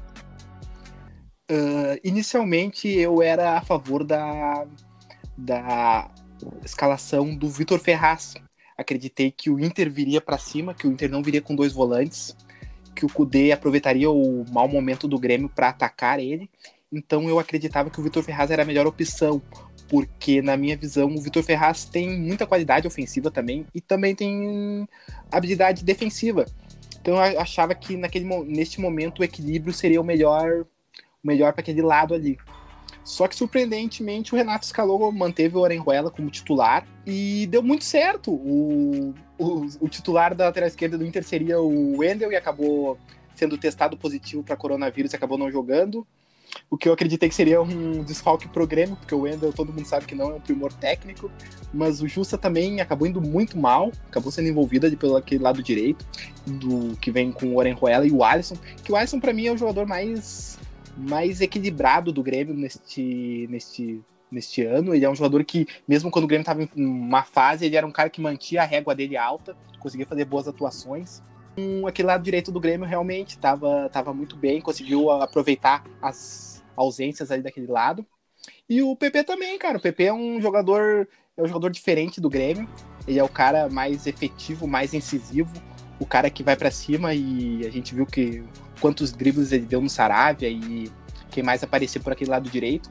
Uh, 1.50 1.98
inicialmente 2.02 2.88
eu 2.88 3.20
era 3.20 3.58
a 3.58 3.60
favor 3.60 4.04
da, 4.04 4.64
da 5.36 6.10
escalação 6.64 7.34
do 7.34 7.48
Vitor 7.48 7.78
Ferraz. 7.78 8.34
Acreditei 8.76 9.30
que 9.30 9.50
o 9.50 9.60
Inter 9.60 9.90
viria 9.90 10.20
para 10.20 10.38
cima, 10.38 10.74
que 10.74 10.86
o 10.86 10.92
Inter 10.92 11.10
não 11.10 11.22
viria 11.22 11.42
com 11.42 11.54
dois 11.54 11.72
volantes, 11.72 12.36
que 12.94 13.04
o 13.04 13.08
Cudê 13.08 13.52
aproveitaria 13.52 14.10
o 14.10 14.44
mau 14.50 14.68
momento 14.68 15.06
do 15.06 15.18
Grêmio 15.18 15.48
para 15.48 15.68
atacar 15.68 16.18
ele. 16.18 16.48
Então 16.92 17.28
eu 17.28 17.38
acreditava 17.38 17.90
que 17.90 17.98
o 17.98 18.02
Vitor 18.02 18.22
Ferraz 18.22 18.50
era 18.50 18.62
a 18.62 18.66
melhor 18.66 18.86
opção, 18.86 19.40
porque 19.88 20.42
na 20.42 20.56
minha 20.56 20.76
visão 20.76 21.14
o 21.14 21.20
Vitor 21.20 21.42
Ferraz 21.42 21.84
tem 21.84 22.18
muita 22.18 22.46
qualidade 22.46 22.86
ofensiva 22.86 23.30
também 23.30 23.66
e 23.74 23.80
também 23.80 24.14
tem 24.14 24.88
habilidade 25.30 25.84
defensiva. 25.84 26.44
Então 27.00 27.14
eu 27.14 27.40
achava 27.40 27.74
que 27.74 27.96
naquele 27.96 28.24
neste 28.44 28.80
momento 28.80 29.20
o 29.20 29.24
equilíbrio 29.24 29.72
seria 29.72 30.00
o 30.00 30.04
melhor, 30.04 30.62
o 30.62 31.26
melhor 31.26 31.52
para 31.52 31.62
aquele 31.62 31.82
lado 31.82 32.14
ali. 32.14 32.38
Só 33.04 33.26
que, 33.26 33.34
surpreendentemente, 33.34 34.32
o 34.32 34.36
Renato 34.36 34.64
escalou, 34.64 35.10
manteve 35.10 35.56
o 35.56 35.60
Orenjuela 35.60 36.10
como 36.10 36.30
titular 36.30 36.86
e 37.06 37.46
deu 37.48 37.62
muito 37.62 37.84
certo. 37.84 38.32
O, 38.32 39.14
o, 39.38 39.66
o, 39.80 39.88
titular 39.88 40.34
da 40.34 40.44
lateral 40.44 40.68
esquerda 40.68 40.96
do 40.96 41.04
Inter 41.04 41.24
seria 41.24 41.60
o 41.60 41.98
Wendel 41.98 42.30
e 42.30 42.36
acabou 42.36 42.96
tendo 43.36 43.58
testado 43.58 43.96
positivo 43.96 44.42
para 44.42 44.56
coronavírus, 44.56 45.12
acabou 45.14 45.36
não 45.36 45.50
jogando. 45.50 46.06
O 46.70 46.76
que 46.76 46.88
eu 46.88 46.92
acreditei 46.92 47.28
que 47.28 47.34
seria 47.34 47.60
um 47.60 48.04
desfalque 48.04 48.46
pro 48.48 48.66
Grêmio, 48.66 48.96
porque 48.96 49.14
o 49.14 49.20
Wendel 49.20 49.52
todo 49.52 49.72
mundo 49.72 49.86
sabe 49.86 50.06
que 50.06 50.14
não 50.14 50.30
é 50.30 50.34
um 50.34 50.40
primor 50.40 50.72
técnico, 50.72 51.30
mas 51.72 52.02
o 52.02 52.08
Justa 52.08 52.36
também 52.36 52.80
acabou 52.80 53.08
indo 53.08 53.20
muito 53.20 53.58
mal, 53.58 53.90
acabou 54.08 54.30
sendo 54.30 54.48
envolvido 54.48 54.86
ali 54.86 54.94
pelo 54.94 55.16
aquele 55.16 55.42
lado 55.42 55.62
direito, 55.62 56.06
do 56.46 56.96
que 56.98 57.10
vem 57.10 57.32
com 57.32 57.46
o 57.46 57.56
Orenjuela 57.56 58.06
e 58.06 58.10
o 58.10 58.22
Alisson, 58.22 58.56
que 58.84 58.92
o 58.92 58.96
Alisson 58.96 59.18
para 59.18 59.32
mim 59.32 59.46
é 59.46 59.52
o 59.52 59.56
jogador 59.56 59.86
mais 59.86 60.58
mais 60.96 61.40
equilibrado 61.40 62.12
do 62.12 62.22
Grêmio 62.22 62.54
neste 62.54 63.46
neste 63.50 64.02
neste 64.30 64.64
ano. 64.64 64.94
Ele 64.94 65.04
é 65.04 65.10
um 65.10 65.14
jogador 65.14 65.44
que, 65.44 65.66
mesmo 65.86 66.10
quando 66.10 66.24
o 66.24 66.28
Grêmio 66.28 66.42
estava 66.42 66.62
em 66.62 66.68
uma 66.76 67.22
fase, 67.22 67.66
ele 67.66 67.76
era 67.76 67.86
um 67.86 67.92
cara 67.92 68.08
que 68.08 68.20
mantinha 68.20 68.62
a 68.62 68.66
régua 68.66 68.94
dele 68.94 69.16
alta, 69.16 69.56
conseguia 69.78 70.06
fazer 70.06 70.24
boas 70.24 70.48
atuações. 70.48 71.22
Um, 71.56 71.86
aquele 71.86 72.08
lado 72.08 72.22
direito 72.22 72.50
do 72.50 72.58
Grêmio 72.58 72.88
realmente 72.88 73.30
estava 73.30 73.88
tava 73.90 74.14
muito 74.14 74.36
bem, 74.36 74.60
conseguiu 74.60 75.10
aproveitar 75.10 75.84
as 76.00 76.64
ausências 76.74 77.30
ali 77.30 77.42
daquele 77.42 77.66
lado. 77.66 78.06
E 78.68 78.82
o 78.82 78.96
PP 78.96 79.24
também, 79.24 79.58
cara. 79.58 79.76
O 79.76 79.80
PP 79.80 80.04
é 80.04 80.12
um 80.12 80.40
jogador 80.40 81.06
é 81.36 81.42
um 81.42 81.46
jogador 81.46 81.70
diferente 81.70 82.20
do 82.20 82.30
Grêmio. 82.30 82.68
Ele 83.06 83.18
é 83.18 83.24
o 83.24 83.28
cara 83.28 83.68
mais 83.68 84.06
efetivo, 84.06 84.66
mais 84.66 84.94
incisivo, 84.94 85.52
o 85.98 86.06
cara 86.06 86.30
que 86.30 86.42
vai 86.42 86.56
para 86.56 86.70
cima 86.70 87.14
e 87.14 87.66
a 87.66 87.70
gente 87.70 87.94
viu 87.94 88.06
que 88.06 88.42
quantos 88.82 89.12
dribles 89.12 89.52
ele 89.52 89.64
deu 89.64 89.80
no 89.80 89.88
Saravia 89.88 90.48
e 90.48 90.90
quem 91.30 91.44
mais 91.44 91.62
apareceu 91.62 92.02
por 92.02 92.12
aquele 92.12 92.30
lado 92.30 92.50
direito. 92.50 92.90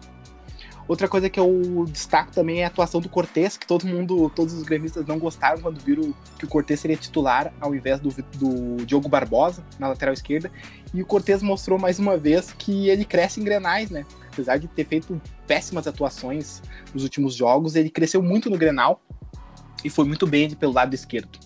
Outra 0.88 1.08
coisa 1.08 1.30
que 1.30 1.40
eu 1.40 1.86
destaco 1.88 2.32
também 2.32 2.62
é 2.62 2.64
a 2.64 2.68
atuação 2.68 3.00
do 3.02 3.10
Cortez, 3.10 3.56
que 3.58 3.68
todo 3.68 3.86
mundo, 3.86 4.30
todos 4.34 4.54
os 4.54 4.64
gremistas 4.64 5.06
não 5.06 5.20
gostaram 5.20 5.62
quando 5.62 5.80
viram 5.80 6.14
que 6.40 6.46
o 6.46 6.48
Cortez 6.48 6.80
seria 6.80 6.98
titular 6.98 7.54
ao 7.60 7.76
invés 7.76 8.00
do, 8.00 8.10
do 8.10 8.86
Diogo 8.86 9.08
Barbosa 9.08 9.64
na 9.78 9.90
lateral 9.90 10.14
esquerda. 10.14 10.50
E 10.94 11.02
o 11.02 11.06
Cortez 11.06 11.44
mostrou 11.44 11.78
mais 11.78 12.00
uma 12.00 12.18
vez 12.18 12.54
que 12.58 12.90
ele 12.90 13.06
cresce 13.06 13.40
em 13.40 13.44
grenais, 13.44 13.90
né? 13.90 14.06
Apesar 14.32 14.58
de 14.58 14.68
ter 14.68 14.86
feito 14.86 15.22
péssimas 15.46 15.88
atuações 15.88 16.62
nos 16.94 17.04
últimos 17.04 17.36
jogos, 17.36 17.76
ele 17.76 17.90
cresceu 17.90 18.24
muito 18.24 18.50
no 18.50 18.58
Grenal 18.58 19.02
e 19.84 19.90
foi 19.90 20.06
muito 20.06 20.26
bem 20.26 20.50
pelo 20.56 20.74
lado 20.74 20.94
esquerdo. 20.94 21.38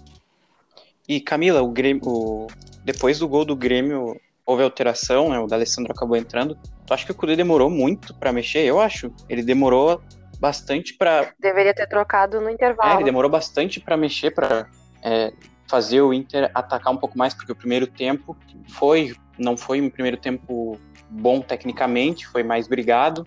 E 1.07 1.19
Camila, 1.19 1.61
o 1.61 1.71
Grêmio, 1.71 2.01
o... 2.05 2.47
depois 2.83 3.19
do 3.19 3.27
gol 3.27 3.43
do 3.43 3.55
Grêmio, 3.55 4.19
houve 4.45 4.63
alteração, 4.63 5.29
né? 5.29 5.39
O 5.39 5.47
D'Alessandro 5.47 5.91
acabou 5.91 6.15
entrando. 6.15 6.57
Tu 6.85 6.93
acha 6.93 7.05
que 7.05 7.11
o 7.11 7.15
Cudê 7.15 7.35
demorou 7.35 7.69
muito 7.69 8.13
para 8.15 8.31
mexer? 8.31 8.59
Eu 8.59 8.79
acho. 8.79 9.11
Ele 9.27 9.41
demorou 9.41 10.01
bastante 10.39 10.93
para 10.93 11.33
Deveria 11.39 11.73
ter 11.73 11.87
trocado 11.87 12.39
no 12.39 12.49
intervalo. 12.49 12.91
É, 12.91 12.95
ele 12.95 13.03
demorou 13.05 13.31
bastante 13.31 13.79
para 13.79 13.97
mexer, 13.97 14.31
para 14.31 14.69
é, 15.01 15.33
fazer 15.67 16.01
o 16.01 16.13
Inter 16.13 16.51
atacar 16.53 16.93
um 16.93 16.97
pouco 16.97 17.17
mais, 17.17 17.33
porque 17.33 17.51
o 17.51 17.55
primeiro 17.55 17.87
tempo 17.87 18.37
foi, 18.69 19.15
não 19.37 19.57
foi 19.57 19.81
um 19.81 19.89
primeiro 19.89 20.17
tempo 20.17 20.77
bom 21.09 21.41
tecnicamente, 21.41 22.27
foi 22.27 22.43
mais 22.43 22.67
brigado, 22.67 23.25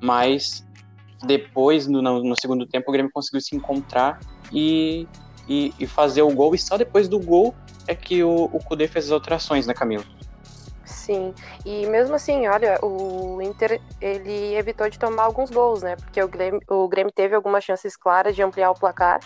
mas 0.00 0.66
depois, 1.24 1.86
no, 1.86 2.00
no 2.02 2.36
segundo 2.36 2.66
tempo, 2.66 2.90
o 2.90 2.92
Grêmio 2.92 3.10
conseguiu 3.12 3.40
se 3.40 3.56
encontrar 3.56 4.20
e, 4.52 5.08
e, 5.48 5.72
e, 5.78 5.86
fazer 5.86 6.22
o 6.22 6.30
gol, 6.30 6.54
e 6.54 6.58
só 6.58 6.76
depois 6.76 7.08
do 7.08 7.18
gol 7.18 7.54
é 7.86 7.94
que 7.94 8.22
o, 8.22 8.44
o 8.44 8.58
Cudê 8.62 8.86
fez 8.86 9.06
as 9.06 9.12
alterações, 9.12 9.66
né, 9.66 9.74
Camilo? 9.74 10.04
Sim, 10.88 11.34
e 11.64 11.84
mesmo 11.86 12.14
assim, 12.14 12.46
olha, 12.46 12.78
o 12.80 13.42
Inter 13.42 13.80
ele 14.00 14.54
evitou 14.54 14.88
de 14.88 14.96
tomar 14.96 15.24
alguns 15.24 15.50
gols, 15.50 15.82
né? 15.82 15.96
Porque 15.96 16.22
o 16.22 16.28
Grêmio, 16.28 16.60
o 16.68 16.86
Grêmio 16.86 17.12
teve 17.12 17.34
algumas 17.34 17.64
chances 17.64 17.96
claras 17.96 18.36
de 18.36 18.42
ampliar 18.42 18.70
o 18.70 18.74
placar, 18.78 19.18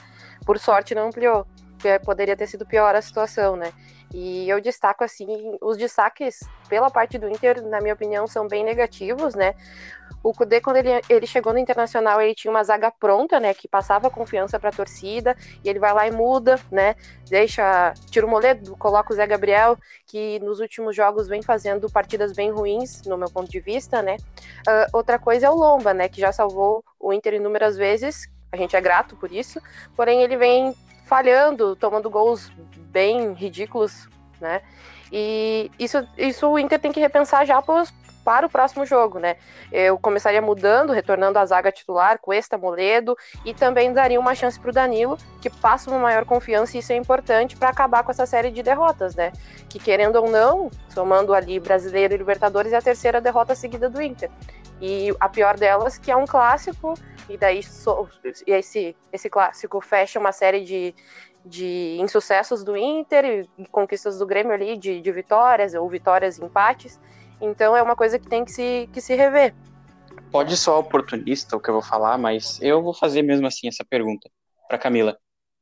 por 0.47 0.59
sorte 0.59 0.95
não 0.95 1.09
ampliou, 1.09 1.47
poderia 2.05 2.35
ter 2.35 2.47
sido 2.47 2.65
pior 2.67 2.95
a 2.95 3.03
situação, 3.03 3.57
né? 3.57 3.71
E 4.13 4.49
eu 4.49 4.61
destaco 4.61 5.05
assim, 5.05 5.57
os 5.61 5.77
destaques 5.77 6.41
pela 6.69 6.91
parte 6.91 7.17
do 7.17 7.29
Inter, 7.29 7.63
na 7.63 7.81
minha 7.81 7.95
opinião, 7.95 8.27
são 8.27 8.49
bem 8.49 8.65
negativos, 8.65 9.35
né? 9.35 9.55
O 10.23 10.35
Kudê, 10.35 10.61
quando 10.61 10.77
ele, 10.77 10.91
ele 11.09 11.27
chegou 11.27 11.53
no 11.53 11.59
Internacional, 11.59 12.21
ele 12.21 12.35
tinha 12.35 12.51
uma 12.51 12.63
zaga 12.63 12.91
pronta, 12.91 13.39
né? 13.39 13.55
Que 13.55 13.69
passava 13.69 14.11
confiança 14.11 14.59
para 14.59 14.69
a 14.69 14.73
torcida, 14.73 15.37
e 15.65 15.69
ele 15.69 15.79
vai 15.79 15.95
lá 15.95 16.07
e 16.07 16.11
muda, 16.11 16.59
né? 16.71 16.95
Deixa, 17.29 17.95
tira 18.11 18.27
o 18.27 18.29
Moledo, 18.29 18.77
coloca 18.77 19.13
o 19.13 19.17
Zé 19.17 19.27
Gabriel, 19.27 19.79
que 20.07 20.39
nos 20.41 20.61
últimos 20.61 20.95
jogos 20.95 21.29
vem 21.29 21.41
fazendo 21.41 21.89
partidas 21.89 22.33
bem 22.33 22.51
ruins, 22.51 23.03
no 23.07 23.17
meu 23.17 23.31
ponto 23.31 23.51
de 23.51 23.61
vista, 23.61 24.03
né? 24.03 24.17
Uh, 24.69 24.91
outra 24.93 25.19
coisa 25.19 25.47
é 25.47 25.51
o 25.51 25.55
Lomba, 25.55 25.95
né? 25.95 26.09
Que 26.09 26.21
já 26.21 26.33
salvou 26.33 26.85
o 26.99 27.13
Inter 27.13 27.35
inúmeras 27.35 27.77
vezes, 27.77 28.29
a 28.53 28.57
gente 28.57 28.75
é 28.75 28.81
grato 28.81 29.17
por 29.17 29.31
isso, 29.33 29.61
porém 29.97 30.23
ele 30.23 30.37
vem 30.37 30.75
falhando, 31.07 31.75
tomando 31.77 32.11
gols 32.11 32.53
bem 32.91 33.33
ridículos, 33.33 34.09
né? 34.41 34.61
E 35.13 35.71
isso, 35.79 36.07
isso 36.17 36.49
o 36.49 36.59
Inter 36.59 36.79
tem 36.79 36.93
que 36.93 37.01
repensar 37.01 37.45
já 37.45 37.61
pros, 37.61 37.93
para 38.25 38.47
o 38.47 38.51
próximo 38.51 38.85
jogo, 38.87 39.19
né? 39.19 39.37
Eu 39.73 39.99
começaria 39.99 40.41
mudando, 40.41 40.93
retornando 40.93 41.39
à 41.39 41.45
zaga 41.45 41.73
titular, 41.73 42.19
Cuesta, 42.19 42.57
Moledo, 42.57 43.17
e 43.45 43.53
também 43.53 43.93
daria 43.93 44.21
uma 44.21 44.35
chance 44.35 44.59
para 44.59 44.71
o 44.71 44.73
Danilo, 44.73 45.19
que 45.41 45.51
passa 45.51 45.91
uma 45.91 45.99
maior 45.99 46.25
confiança, 46.25 46.77
e 46.77 46.81
isso 46.81 46.93
é 46.93 46.97
importante 46.97 47.57
para 47.57 47.71
acabar 47.71 48.03
com 48.03 48.11
essa 48.11 48.27
série 48.27 48.51
de 48.51 48.63
derrotas, 48.63 49.15
né? 49.15 49.33
Que 49.69 49.79
querendo 49.79 50.17
ou 50.17 50.31
não, 50.31 50.71
somando 50.89 51.35
ali 51.35 51.59
Brasileiro 51.59 52.15
e 52.15 52.19
Libertadores, 52.19 52.73
é 52.73 52.77
a 52.77 52.83
terceira 52.83 53.21
derrota 53.21 53.55
seguida 53.55 53.89
do 53.89 54.01
Inter. 54.01 54.31
E 54.81 55.15
a 55.21 55.29
pior 55.29 55.59
delas, 55.59 55.99
que 55.99 56.11
é 56.11 56.17
um 56.17 56.25
clássico, 56.25 56.95
e 57.29 57.37
daí 57.37 57.63
so, 57.63 58.09
esse, 58.47 58.97
esse 59.13 59.29
clássico 59.29 59.81
fecha 59.81 60.19
uma 60.19 60.33
série 60.33 60.65
de, 60.65 60.95
de 61.45 61.97
insucessos 62.01 62.63
do 62.63 62.77
Inter 62.77 63.49
e 63.59 63.67
conquistas 63.67 64.19
do 64.19 64.27
Grêmio 64.27 64.53
ali 64.53 64.77
de, 64.77 65.01
de 65.01 65.13
vitórias 65.13 65.75
ou 65.75 65.89
vitórias 65.89 66.39
e 66.39 66.45
empates. 66.45 67.01
Então 67.41 67.77
é 67.77 67.83
uma 67.83 67.97
coisa 67.97 68.19
que 68.19 68.29
tem 68.29 68.45
que 68.45 68.53
se, 68.53 68.89
que 68.93 69.01
se 69.01 69.15
rever. 69.15 69.55
Pode 70.31 70.57
soar 70.57 70.79
oportunista 70.79 71.57
o 71.57 71.61
que 71.61 71.71
eu 71.71 71.75
vou 71.75 71.83
falar, 71.83 72.19
mas 72.19 72.61
eu 72.61 72.83
vou 72.83 72.95
fazer 72.95 73.23
mesmo 73.23 73.47
assim 73.47 73.69
essa 73.69 73.85
pergunta 73.85 74.31
para 74.69 74.79
Camila. 74.79 75.17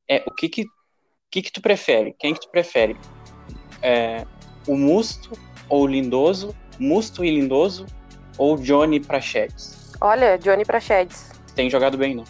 É 0.08 0.23
o 0.26 0.35
que 0.35 0.49
que, 0.49 0.64
que 1.30 1.42
que 1.42 1.52
tu 1.52 1.62
prefere? 1.62 2.14
Quem 2.18 2.35
que 2.35 2.40
tu 2.40 2.50
prefere? 2.50 2.97
É, 3.80 4.26
o 4.66 4.76
Musto 4.76 5.32
ou 5.68 5.85
o 5.85 5.87
Lindoso? 5.87 6.54
Musto 6.78 7.25
e 7.25 7.30
Lindoso 7.30 7.87
ou 8.37 8.56
Johnny 8.56 9.00
Prachedes? 9.00 9.92
Olha, 10.00 10.38
Johnny 10.38 10.64
Prachedes. 10.64 11.30
Tem 11.54 11.70
jogado 11.70 11.97
bem, 11.97 12.14
não? 12.14 12.25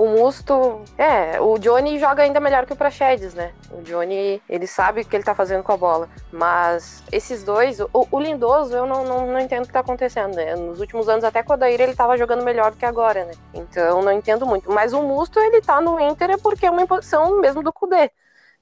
O 0.00 0.08
Musto, 0.08 0.82
é, 0.96 1.38
o 1.42 1.58
Johnny 1.58 1.98
joga 1.98 2.22
ainda 2.22 2.40
melhor 2.40 2.64
que 2.64 2.72
o 2.72 2.76
Praxedes, 2.76 3.34
né? 3.34 3.52
O 3.70 3.82
Johnny, 3.82 4.42
ele 4.48 4.66
sabe 4.66 5.02
o 5.02 5.04
que 5.04 5.14
ele 5.14 5.22
tá 5.22 5.34
fazendo 5.34 5.62
com 5.62 5.72
a 5.72 5.76
bola. 5.76 6.08
Mas 6.32 7.04
esses 7.12 7.44
dois, 7.44 7.80
o, 7.80 7.90
o 8.10 8.18
Lindoso, 8.18 8.74
eu 8.74 8.86
não, 8.86 9.04
não, 9.04 9.26
não, 9.26 9.38
entendo 9.38 9.64
o 9.64 9.66
que 9.66 9.74
tá 9.74 9.80
acontecendo, 9.80 10.36
né? 10.36 10.56
Nos 10.56 10.80
últimos 10.80 11.06
anos, 11.06 11.22
até 11.22 11.42
com 11.42 11.52
o 11.52 11.54
Odair, 11.54 11.78
ele 11.78 11.94
tava 11.94 12.16
jogando 12.16 12.42
melhor 12.42 12.70
do 12.70 12.78
que 12.78 12.86
agora, 12.86 13.26
né? 13.26 13.32
Então, 13.52 14.00
não 14.00 14.10
entendo 14.10 14.46
muito. 14.46 14.72
Mas 14.72 14.94
o 14.94 15.02
Musto, 15.02 15.38
ele 15.38 15.60
tá 15.60 15.82
no 15.82 16.00
Inter 16.00 16.30
é 16.30 16.38
porque 16.38 16.64
é 16.64 16.70
uma 16.70 16.80
imposição 16.80 17.38
mesmo 17.38 17.62
do 17.62 17.70
Kudê. 17.70 18.10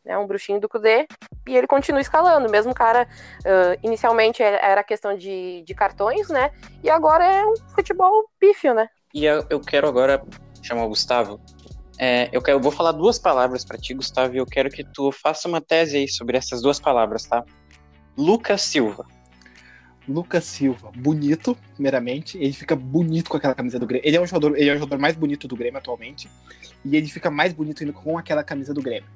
É 0.05 0.19
um 0.19 0.27
bruxinho 0.27 0.61
do 0.61 0.69
Kudê, 0.69 1.07
e 1.47 1.57
ele 1.57 1.69
continua 1.69 2.01
escalando. 2.01 2.51
Mesmo 2.51 2.75
cara, 2.75 3.07
uh, 3.43 3.79
inicialmente 3.81 4.43
era 4.43 4.83
questão 4.83 5.17
de, 5.17 5.63
de 5.65 5.73
cartões, 5.73 6.29
né? 6.31 6.51
E 6.83 6.91
agora 6.91 7.25
é 7.25 7.47
um 7.47 7.55
futebol 7.77 8.29
pífio, 8.41 8.75
né? 8.75 8.89
E 9.15 9.25
eu 9.25 9.61
quero 9.61 9.87
agora 9.87 10.21
chamar 10.63 10.85
o 10.85 10.89
Gustavo. 10.89 11.41
É, 11.99 12.29
eu, 12.33 12.41
quero, 12.41 12.59
eu 12.59 12.63
vou 12.63 12.71
falar 12.71 12.93
duas 12.93 13.19
palavras 13.19 13.65
para 13.65 13.77
ti, 13.77 13.93
Gustavo, 13.93 14.35
e 14.35 14.39
eu 14.39 14.47
quero 14.47 14.71
que 14.71 14.85
tu 14.85 15.11
faça 15.11 15.49
uma 15.49 15.61
tese 15.61 15.97
aí 15.97 16.09
sobre 16.09 16.37
essas 16.37 16.63
duas 16.63 16.79
palavras, 16.79 17.25
tá? 17.25 17.45
Lucas 18.17 18.63
Silva. 18.63 19.07
Lucas 20.09 20.45
Silva, 20.45 20.91
bonito, 20.97 21.57
primeiramente. 21.75 22.39
Ele 22.39 22.53
fica 22.53 22.75
bonito 22.75 23.29
com 23.29 23.37
aquela 23.37 23.55
camisa 23.55 23.79
do 23.79 23.87
Grêmio. 23.87 24.07
Ele 24.07 24.17
é, 24.17 24.21
um 24.21 24.27
jogador, 24.27 24.57
ele 24.57 24.71
é 24.71 24.75
o 24.75 24.79
jogador 24.79 25.01
mais 25.01 25.17
bonito 25.17 25.47
do 25.47 25.57
Grêmio 25.57 25.79
atualmente. 25.79 26.31
E 26.85 26.97
ele 26.97 27.09
fica 27.09 27.31
mais 27.31 27.53
bonito 27.53 27.83
ainda 27.83 27.93
com 27.93 28.17
aquela 28.17 28.43
camisa 28.43 28.73
do 28.73 28.81
Grêmio. 28.81 29.09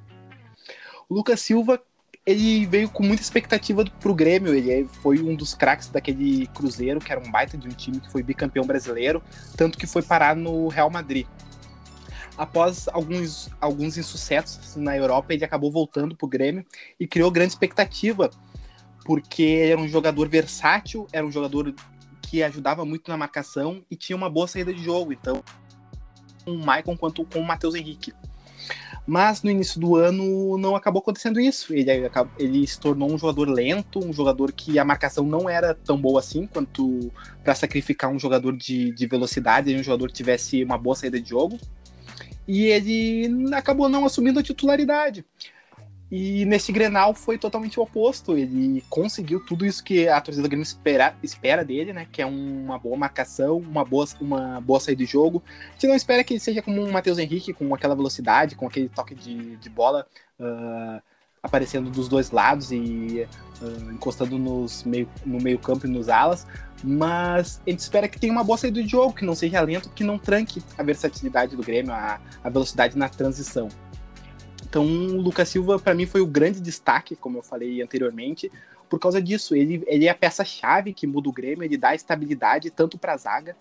O 1.09 1.15
Lucas 1.15 1.41
Silva, 1.41 1.83
ele 2.25 2.67
veio 2.67 2.88
com 2.88 3.02
muita 3.02 3.23
expectativa 3.23 3.85
pro 4.00 4.14
Grêmio. 4.14 4.55
Ele 4.55 4.88
foi 5.02 5.21
um 5.21 5.35
dos 5.35 5.55
craques 5.55 5.88
daquele 5.88 6.47
Cruzeiro, 6.49 7.00
que 7.00 7.11
era 7.11 7.21
um 7.21 7.31
baita 7.31 7.59
de 7.59 7.67
um 7.67 7.73
time 7.73 8.00
que 8.00 8.11
foi 8.11 8.23
bicampeão 8.23 8.64
brasileiro, 8.64 9.23
tanto 9.57 9.76
que 9.76 9.87
foi 9.87 10.02
parar 10.02 10.37
no 10.37 10.69
Real 10.69 10.91
Madrid. 10.91 11.26
Após 12.37 12.88
alguns, 12.88 13.50
alguns 13.61 13.99
insucessos 13.99 14.76
na 14.76 14.97
Europa, 14.97 15.35
ele 15.35 15.45
acabou 15.45 15.71
voltando 15.71 16.17
pro 16.17 16.29
Grêmio 16.29 16.64
e 16.99 17.07
criou 17.07 17.31
grande 17.31 17.52
expectativa, 17.52 18.31
porque 19.05 19.69
era 19.71 19.81
um 19.81 19.88
jogador 19.88 20.29
versátil, 20.29 21.07
era 21.12 21.26
um 21.26 21.31
jogador 21.31 21.75
que 22.23 22.43
ajudava 22.43 22.85
muito 22.85 23.11
na 23.11 23.17
marcação 23.17 23.85
e 23.91 23.97
tinha 23.97 24.17
uma 24.17 24.31
boa 24.31 24.47
saída 24.47 24.73
de 24.73 24.83
jogo. 24.83 25.12
Então, 25.12 25.43
o 26.47 26.55
Maicon 26.55 26.97
quanto 26.97 27.25
com 27.26 27.41
o 27.41 27.45
Matheus 27.45 27.75
Henrique. 27.75 28.14
Mas 29.06 29.42
no 29.42 29.50
início 29.50 29.80
do 29.80 29.97
ano 29.97 30.56
não 30.59 30.76
acabou 30.76 31.00
acontecendo 31.00 31.40
isso. 31.40 31.75
Ele, 31.75 31.90
ele 32.38 32.66
se 32.66 32.78
tornou 32.78 33.12
um 33.12 33.18
jogador 33.18 33.49
lento, 33.49 33.99
um 33.99 34.12
jogador 34.12 34.52
que 34.52 34.78
a 34.78 34.85
marcação 34.85 35.25
não 35.25 35.50
era 35.50 35.75
tão 35.75 36.00
boa 36.00 36.21
assim 36.21 36.47
quanto 36.47 37.11
para 37.42 37.54
sacrificar 37.54 38.11
um 38.11 38.18
jogador 38.18 38.56
de, 38.56 38.92
de 38.92 39.06
velocidade, 39.06 39.75
um 39.75 39.82
jogador 39.82 40.06
que 40.09 40.14
tivesse 40.14 40.62
uma 40.62 40.78
boa 40.78 40.94
saída 40.94 41.21
de 41.21 41.28
jogo. 41.28 41.59
E 42.47 42.66
ele 42.66 43.54
acabou 43.54 43.88
não 43.88 44.04
assumindo 44.04 44.38
a 44.38 44.42
titularidade. 44.42 45.25
E 46.14 46.45
nesse 46.45 46.71
Grenal 46.73 47.14
foi 47.14 47.38
totalmente 47.38 47.81
o 47.81 47.83
oposto. 47.83 48.37
Ele 48.37 48.85
conseguiu 48.90 49.40
tudo 49.40 49.64
isso 49.64 49.83
que 49.83 50.07
a 50.07 50.21
torcida 50.21 50.42
do 50.42 50.49
Grêmio 50.50 50.62
espera, 50.62 51.16
espera 51.23 51.64
dele, 51.64 51.90
né? 51.95 52.07
Que 52.12 52.21
é 52.21 52.26
uma 52.26 52.78
boa 52.78 52.99
marcação, 52.99 53.57
uma 53.57 53.83
boa, 53.83 54.07
uma 54.21 54.61
boa 54.61 54.78
saída 54.78 55.02
de 55.02 55.11
jogo. 55.11 55.42
A 55.71 55.73
gente 55.73 55.87
não 55.87 55.95
espera 55.95 56.23
que 56.23 56.35
ele 56.35 56.40
seja 56.40 56.61
como 56.61 56.83
um 56.83 56.92
Matheus 56.92 57.16
Henrique, 57.16 57.54
com 57.54 57.75
aquela 57.75 57.95
velocidade, 57.95 58.54
com 58.57 58.66
aquele 58.66 58.90
toque 58.90 59.14
de, 59.14 59.57
de 59.57 59.71
bola 59.71 60.07
uh, 60.38 61.00
aparecendo 61.42 61.90
dos 61.90 62.09
dois 62.09 62.31
lados 62.31 62.71
e 62.71 63.26
uh, 63.62 63.92
encostando 63.95 64.38
nos 64.38 64.85
meio, 64.85 65.09
no 65.25 65.38
meio 65.38 65.59
campo 65.59 65.87
e 65.87 65.90
nos 65.90 66.11
alas. 66.11 66.47
Mas 66.85 67.59
a 67.66 67.71
gente 67.71 67.81
espera 67.81 68.07
que 68.07 68.21
tenha 68.21 68.35
uma 68.35 68.45
boa 68.45 68.59
saída 68.59 68.83
de 68.83 68.87
jogo, 68.87 69.14
que 69.14 69.25
não 69.25 69.35
seja 69.35 69.62
lento, 69.62 69.88
que 69.88 70.04
não 70.04 70.19
tranque 70.19 70.62
a 70.76 70.83
versatilidade 70.83 71.57
do 71.57 71.62
Grêmio, 71.62 71.90
a, 71.90 72.21
a 72.45 72.50
velocidade 72.50 72.99
na 72.99 73.09
transição. 73.09 73.71
Então, 74.73 74.87
o 74.87 75.21
Lucas 75.21 75.50
Silva, 75.50 75.79
para 75.79 75.93
mim, 75.93 76.07
foi 76.07 76.23
o 76.23 76.26
grande 76.26 76.59
destaque, 76.59 77.14
como 77.14 77.37
eu 77.37 77.43
falei 77.43 77.83
anteriormente, 77.83 78.50
por 78.88 78.99
causa 78.99 79.21
disso. 79.21 79.55
Ele, 79.55 79.85
ele 79.87 80.07
é 80.07 80.09
a 80.09 80.14
peça-chave 80.14 80.95
que 80.95 81.07
muda 81.07 81.29
o 81.29 81.33
Grêmio, 81.33 81.62
ele 81.62 81.76
dá 81.76 81.95
estabilidade 81.95 82.71
tanto 82.71 82.97
para 82.97 83.12
a 83.12 83.17
zaga, 83.19 83.55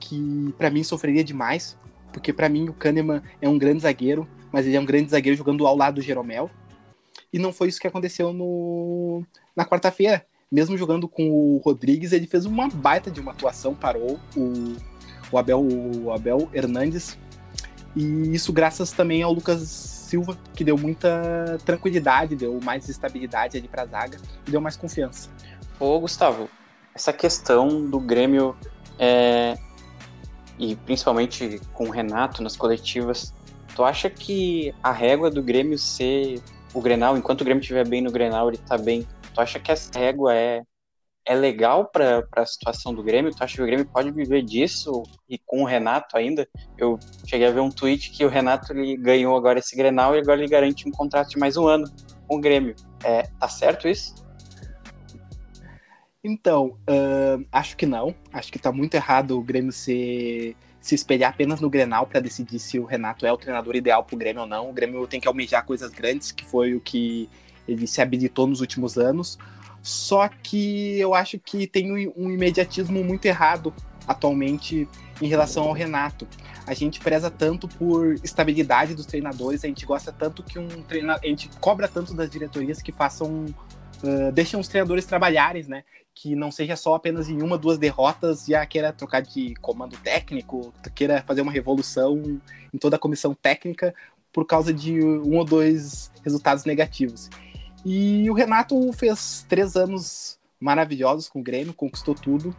que 0.00 0.54
para 0.56 0.70
mim 0.70 0.82
sofreria 0.82 1.22
demais, 1.22 1.76
porque 2.10 2.32
para 2.32 2.48
mim 2.48 2.70
o 2.70 2.72
Kahneman 2.72 3.22
é 3.42 3.48
um 3.48 3.58
grande 3.58 3.82
zagueiro, 3.82 4.26
mas 4.50 4.64
ele 4.64 4.74
é 4.74 4.80
um 4.80 4.86
grande 4.86 5.10
zagueiro 5.10 5.36
jogando 5.36 5.66
ao 5.66 5.76
lado 5.76 5.96
do 5.96 6.00
Jeromel. 6.00 6.50
E 7.30 7.38
não 7.38 7.52
foi 7.52 7.68
isso 7.68 7.78
que 7.78 7.86
aconteceu 7.86 8.32
no, 8.32 9.22
na 9.54 9.66
quarta-feira. 9.66 10.24
Mesmo 10.50 10.78
jogando 10.78 11.06
com 11.06 11.28
o 11.28 11.58
Rodrigues, 11.58 12.10
ele 12.10 12.26
fez 12.26 12.46
uma 12.46 12.70
baita 12.70 13.10
de 13.10 13.20
uma 13.20 13.32
atuação, 13.32 13.74
parou 13.74 14.18
o, 14.34 14.76
o 15.30 15.36
Abel, 15.36 15.60
o 15.60 16.10
Abel 16.10 16.48
Hernandes. 16.54 17.18
E 17.96 18.34
isso 18.34 18.52
graças 18.52 18.90
também 18.92 19.22
ao 19.22 19.32
Lucas 19.32 19.60
Silva, 19.68 20.36
que 20.54 20.64
deu 20.64 20.76
muita 20.76 21.58
tranquilidade, 21.64 22.36
deu 22.36 22.58
mais 22.62 22.88
estabilidade 22.88 23.56
ali 23.56 23.68
para 23.68 23.82
a 23.82 23.86
zaga 23.86 24.18
e 24.46 24.50
deu 24.50 24.60
mais 24.60 24.76
confiança. 24.76 25.30
Ô, 25.78 25.98
Gustavo, 26.00 26.48
essa 26.94 27.12
questão 27.12 27.84
do 27.84 27.98
Grêmio 27.98 28.56
é, 28.98 29.56
e 30.58 30.76
principalmente 30.76 31.60
com 31.72 31.88
o 31.88 31.90
Renato 31.90 32.42
nas 32.42 32.56
coletivas, 32.56 33.34
tu 33.74 33.82
acha 33.82 34.08
que 34.08 34.74
a 34.82 34.92
régua 34.92 35.30
do 35.30 35.42
Grêmio 35.42 35.78
ser 35.78 36.40
o 36.72 36.80
Grenal, 36.80 37.16
enquanto 37.16 37.40
o 37.40 37.44
Grêmio 37.44 37.60
estiver 37.60 37.86
bem 37.86 38.02
no 38.02 38.10
Grenal, 38.10 38.48
ele 38.48 38.58
tá 38.58 38.76
bem. 38.76 39.06
Tu 39.32 39.40
acha 39.40 39.58
que 39.58 39.70
essa 39.70 39.96
régua 39.98 40.34
é 40.34 40.62
é 41.26 41.34
legal 41.34 41.86
para 41.86 42.26
a 42.36 42.46
situação 42.46 42.92
do 42.92 43.02
Grêmio? 43.02 43.34
Tu 43.34 43.42
acha 43.42 43.56
que 43.56 43.62
o 43.62 43.66
Grêmio 43.66 43.86
pode 43.86 44.10
viver 44.10 44.42
disso 44.42 45.02
e 45.28 45.38
com 45.38 45.62
o 45.62 45.66
Renato 45.66 46.16
ainda? 46.16 46.46
Eu 46.76 46.98
cheguei 47.26 47.46
a 47.46 47.50
ver 47.50 47.60
um 47.60 47.70
tweet 47.70 48.10
que 48.10 48.24
o 48.24 48.28
Renato 48.28 48.72
ele 48.72 48.96
ganhou 48.96 49.36
agora 49.36 49.58
esse 49.58 49.74
Grenal 49.74 50.14
e 50.14 50.20
agora 50.20 50.40
ele 50.40 50.50
garante 50.50 50.86
um 50.86 50.92
contrato 50.92 51.30
de 51.30 51.38
mais 51.38 51.56
um 51.56 51.66
ano 51.66 51.90
com 52.28 52.36
o 52.36 52.40
Grêmio. 52.40 52.74
É, 53.02 53.22
tá 53.38 53.48
certo 53.48 53.88
isso? 53.88 54.14
Então, 56.22 56.78
uh, 56.88 57.44
acho 57.52 57.76
que 57.76 57.86
não. 57.86 58.14
Acho 58.32 58.52
que 58.52 58.58
tá 58.58 58.72
muito 58.72 58.94
errado 58.94 59.38
o 59.38 59.42
Grêmio 59.42 59.72
se, 59.72 60.56
se 60.80 60.94
espelhar 60.94 61.30
apenas 61.30 61.60
no 61.60 61.70
Grenal 61.70 62.06
para 62.06 62.20
decidir 62.20 62.58
se 62.58 62.78
o 62.78 62.84
Renato 62.84 63.26
é 63.26 63.32
o 63.32 63.36
treinador 63.36 63.76
ideal 63.76 64.04
para 64.04 64.14
o 64.14 64.18
Grêmio 64.18 64.42
ou 64.42 64.48
não. 64.48 64.70
O 64.70 64.72
Grêmio 64.72 65.06
tem 65.06 65.20
que 65.20 65.28
almejar 65.28 65.64
coisas 65.64 65.90
grandes, 65.90 66.32
que 66.32 66.44
foi 66.44 66.74
o 66.74 66.80
que 66.80 67.28
ele 67.66 67.86
se 67.86 68.00
habilitou 68.00 68.46
nos 68.46 68.60
últimos 68.60 68.98
anos. 68.98 69.38
Só 69.84 70.28
que 70.28 70.98
eu 70.98 71.12
acho 71.14 71.38
que 71.38 71.66
tem 71.66 71.92
um 72.16 72.30
imediatismo 72.30 73.04
muito 73.04 73.26
errado 73.26 73.70
atualmente 74.08 74.88
em 75.20 75.28
relação 75.28 75.64
ao 75.64 75.72
Renato. 75.72 76.26
A 76.66 76.72
gente 76.72 76.98
preza 77.00 77.30
tanto 77.30 77.68
por 77.68 78.14
estabilidade 78.24 78.94
dos 78.94 79.04
treinadores, 79.04 79.62
a 79.62 79.68
gente 79.68 79.84
gosta 79.84 80.10
tanto 80.10 80.42
que 80.42 80.58
um 80.58 80.68
treinador, 80.84 81.20
a 81.22 81.26
gente 81.26 81.50
cobra 81.60 81.86
tanto 81.86 82.14
das 82.14 82.30
diretorias 82.30 82.80
que 82.80 82.92
façam 82.92 83.44
uh, 84.02 84.32
deixem 84.32 84.58
os 84.58 84.68
treinadores 84.68 85.04
trabalharem, 85.04 85.64
né? 85.64 85.84
Que 86.14 86.34
não 86.34 86.50
seja 86.50 86.76
só 86.76 86.94
apenas 86.94 87.28
em 87.28 87.42
uma, 87.42 87.58
duas 87.58 87.76
derrotas 87.76 88.46
já 88.46 88.64
queira 88.64 88.90
trocar 88.90 89.20
de 89.20 89.54
comando 89.56 89.98
técnico, 89.98 90.72
queira 90.94 91.22
fazer 91.26 91.42
uma 91.42 91.52
revolução 91.52 92.40
em 92.72 92.78
toda 92.78 92.96
a 92.96 92.98
comissão 92.98 93.34
técnica 93.34 93.94
por 94.32 94.46
causa 94.46 94.72
de 94.72 95.04
um 95.04 95.36
ou 95.36 95.44
dois 95.44 96.10
resultados 96.24 96.64
negativos. 96.64 97.28
E 97.84 98.28
o 98.30 98.34
Renato 98.34 98.92
fez 98.92 99.44
três 99.48 99.76
anos 99.76 100.38
maravilhosos 100.58 101.28
com 101.28 101.40
o 101.40 101.42
Grêmio, 101.42 101.74
conquistou 101.74 102.14
tudo. 102.14 102.56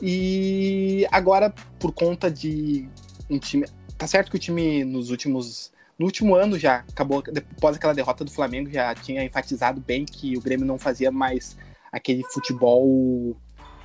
E 0.00 1.06
agora, 1.12 1.54
por 1.78 1.92
conta 1.92 2.30
de 2.30 2.88
um 3.28 3.38
time. 3.38 3.66
Tá 3.98 4.06
certo 4.06 4.30
que 4.30 4.36
o 4.36 4.40
time 4.40 4.84
nos 4.84 5.10
últimos. 5.10 5.70
No 5.98 6.06
último 6.06 6.34
ano 6.34 6.58
já 6.58 6.76
acabou, 6.90 7.22
após 7.56 7.76
aquela 7.76 7.92
derrota 7.92 8.24
do 8.24 8.30
Flamengo, 8.30 8.70
já 8.70 8.94
tinha 8.94 9.22
enfatizado 9.22 9.80
bem 9.80 10.04
que 10.04 10.36
o 10.36 10.40
Grêmio 10.40 10.66
não 10.66 10.78
fazia 10.78 11.12
mais 11.12 11.56
aquele 11.92 12.24
futebol 12.24 13.36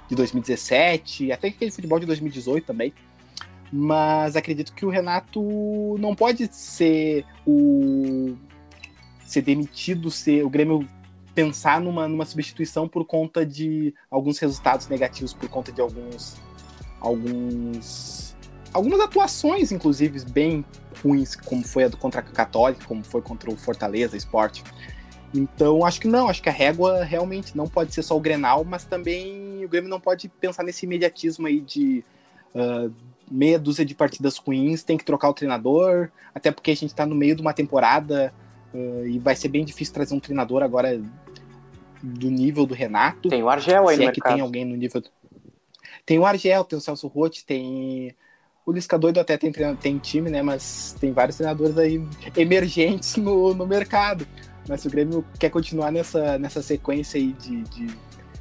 de 0.07 0.15
2017, 0.15 1.31
até 1.31 1.49
aquele 1.49 1.69
futebol 1.69 1.99
de 1.99 2.05
2018 2.05 2.65
também. 2.65 2.93
Mas 3.71 4.37
acredito 4.37 4.73
que 4.73 4.85
o 4.85 4.89
Renato 4.89 5.97
não 5.99 6.15
pode 6.15 6.47
ser 6.55 7.25
o 7.45 8.37
ser 9.27 9.41
demitido, 9.41 10.09
ser 10.09 10.43
o 10.43 10.49
Grêmio 10.49 10.87
pensar 11.35 11.79
numa, 11.79 12.07
numa 12.07 12.25
substituição 12.25 12.87
por 12.87 13.05
conta 13.05 13.45
de 13.45 13.93
alguns 14.09 14.39
resultados 14.39 14.87
negativos, 14.87 15.33
por 15.33 15.47
conta 15.49 15.71
de 15.71 15.79
alguns 15.79 16.35
alguns 16.99 18.35
algumas 18.73 18.99
atuações, 18.99 19.71
inclusive, 19.71 20.23
bem 20.31 20.65
ruins, 21.03 21.35
como 21.35 21.63
foi 21.63 21.83
a 21.83 21.87
do 21.87 21.97
contra 21.97 22.21
a 22.21 22.23
Católica, 22.23 22.85
como 22.85 23.03
foi 23.03 23.21
contra 23.21 23.51
o 23.51 23.55
Fortaleza 23.55 24.17
Esporte. 24.17 24.63
Então, 25.33 25.85
acho 25.85 25.99
que 25.99 26.07
não, 26.07 26.27
acho 26.27 26.41
que 26.41 26.49
a 26.49 26.51
régua 26.51 27.03
realmente 27.03 27.55
não 27.55 27.67
pode 27.67 27.93
ser 27.93 28.01
só 28.01 28.15
o 28.15 28.19
Grenal, 28.19 28.63
mas 28.63 28.85
também 28.85 29.63
o 29.63 29.69
Grêmio 29.69 29.89
não 29.89 29.99
pode 29.99 30.29
pensar 30.29 30.63
nesse 30.63 30.85
imediatismo 30.85 31.47
aí 31.47 31.59
de 31.59 32.03
uh, 32.55 32.91
meia 33.29 33.59
dúzia 33.59 33.85
de 33.85 33.93
partidas 33.93 34.37
ruins, 34.37 34.83
tem 34.83 34.97
que 34.97 35.03
trocar 35.03 35.29
o 35.29 35.33
treinador, 35.33 36.09
até 36.33 36.51
porque 36.51 36.71
a 36.71 36.75
gente 36.75 36.89
está 36.89 37.05
no 37.05 37.15
meio 37.15 37.35
de 37.35 37.41
uma 37.41 37.53
temporada 37.53 38.33
Uh, 38.73 39.07
e 39.07 39.19
vai 39.19 39.35
ser 39.35 39.47
bem 39.47 39.63
difícil 39.63 39.93
trazer 39.93 40.13
um 40.13 40.19
treinador 40.19 40.61
agora 40.61 41.01
do 42.01 42.29
nível 42.29 42.65
do 42.65 42.73
Renato. 42.73 43.29
Tem 43.29 43.41
o 43.41 43.49
Argel 43.49 43.87
aí 43.87 43.97
se 43.97 44.03
no 44.03 44.09
é 44.09 44.11
que 44.11 44.21
tem 44.21 44.41
alguém 44.41 44.65
no 44.65 44.75
nível. 44.75 45.01
Do... 45.01 45.09
Tem 46.05 46.19
o 46.19 46.25
Argel, 46.25 46.63
tem 46.63 46.77
o 46.77 46.81
Celso 46.81 47.07
Rotti, 47.07 47.45
tem. 47.45 48.15
O 48.65 48.71
Lisca 48.71 48.97
Doido 48.97 49.19
até 49.19 49.37
tem, 49.37 49.51
tem 49.79 49.97
time, 49.97 50.29
né? 50.29 50.41
Mas 50.41 50.95
tem 50.99 51.13
vários 51.13 51.37
treinadores 51.37 51.77
aí 51.77 52.05
emergentes 52.35 53.15
no, 53.15 53.53
no 53.53 53.65
mercado. 53.65 54.27
Mas 54.67 54.81
se 54.81 54.87
o 54.87 54.91
Grêmio 54.91 55.25
quer 55.39 55.49
continuar 55.49 55.91
nessa, 55.91 56.37
nessa 56.37 56.61
sequência 56.61 57.17
aí 57.17 57.31
de, 57.33 57.63
de 57.63 57.87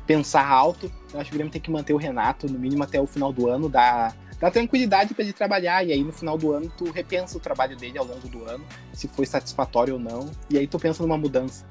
pensar 0.07 0.47
alto, 0.47 0.91
eu 1.12 1.21
acho 1.21 1.31
que 1.31 1.37
o 1.37 1.39
Grêmio 1.39 1.53
tem 1.53 1.61
que 1.61 1.71
manter 1.71 1.95
o 1.95 1.97
Renato, 1.97 2.51
no 2.51 2.59
mínimo 2.59 2.83
até 2.83 3.01
o 3.01 3.07
final 3.07 3.33
do 3.33 3.49
ano, 3.49 3.69
dar 3.69 4.17
dá 4.40 4.51
tranquilidade 4.51 5.14
para 5.14 5.25
ele 5.25 5.33
trabalhar. 5.33 5.85
E 5.87 5.92
aí 5.92 6.03
no 6.03 6.12
final 6.12 6.37
do 6.37 6.53
ano 6.53 6.70
tu 6.77 6.90
repensa 6.90 7.37
o 7.37 7.40
trabalho 7.40 7.77
dele 7.77 7.99
ao 7.99 8.05
longo 8.05 8.29
do 8.29 8.44
ano, 8.44 8.64
se 8.92 9.09
foi 9.09 9.27
satisfatório 9.27 9.94
ou 9.94 10.01
não. 10.01 10.31
E 10.51 10.59
aí 10.59 10.66
tu 10.66 10.79
pensa 10.79 11.03
numa 11.03 11.18
mudança. 11.18 11.64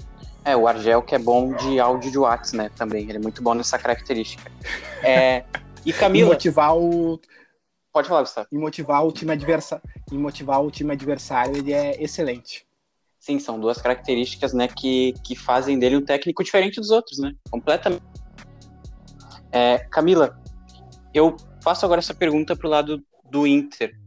É, 0.43 0.56
o 0.56 0.67
Argel 0.67 1.01
que 1.01 1.15
é 1.15 1.19
bom 1.19 1.54
de 1.56 1.80
áudio 1.80 2.12
de 2.12 2.17
WhatsApp, 2.17 2.58
né? 2.58 2.69
Também. 2.75 3.04
Ele 3.10 3.17
é 3.17 3.21
muito 3.21 3.41
bom 3.41 3.54
nessa 3.54 3.80
característica. 3.80 4.51
É, 5.04 5.43
e 5.86 5.91
Camila. 5.93 6.28
E 6.28 6.30
motivar 6.32 6.78
o. 6.78 7.19
Pode 7.91 8.08
falar, 8.08 8.21
Gustavo. 8.21 8.47
E 8.51 8.58
motivar 8.58 9.06
o 9.06 9.12
time 9.12 9.32
adversário. 9.32 9.84
E 10.12 10.15
motivar 10.15 10.62
o 10.62 10.69
time 10.69 10.91
adversário, 10.91 11.58
ele 11.58 11.73
é 11.73 12.01
excelente. 12.01 12.65
Sim, 13.17 13.39
são 13.39 13.60
duas 13.60 13.82
características, 13.82 14.54
né, 14.54 14.67
que, 14.67 15.15
que 15.23 15.36
fazem 15.36 15.80
dele 15.80 15.97
um 15.97 16.06
técnico 16.06 16.43
diferente 16.43 16.80
dos 16.80 16.91
outros, 16.91 17.17
né? 17.17 17.34
Completamente. 17.49 18.04
É, 19.51 19.80
Camila, 19.89 20.39
eu 21.12 21.36
faço 21.65 21.84
agora 21.84 21.97
essa 21.97 22.13
pergunta 22.13 22.56
pro 22.56 22.69
lado 22.69 23.04
do 23.23 23.47
Inter. 23.47 23.97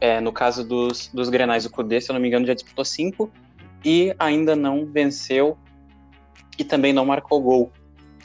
É, 0.00 0.20
no 0.20 0.32
caso 0.32 0.66
dos, 0.66 1.08
dos 1.08 1.28
Grenais, 1.28 1.66
o 1.66 1.70
Cudê, 1.70 2.00
se 2.00 2.10
eu 2.10 2.14
não 2.14 2.20
me 2.20 2.28
engano, 2.28 2.46
já 2.46 2.54
disputou 2.54 2.84
cinco 2.84 3.28
e 3.84 4.14
ainda 4.20 4.54
não 4.54 4.86
venceu 4.86 5.58
e 6.56 6.62
também 6.62 6.92
não 6.92 7.04
marcou 7.04 7.42
gol. 7.42 7.72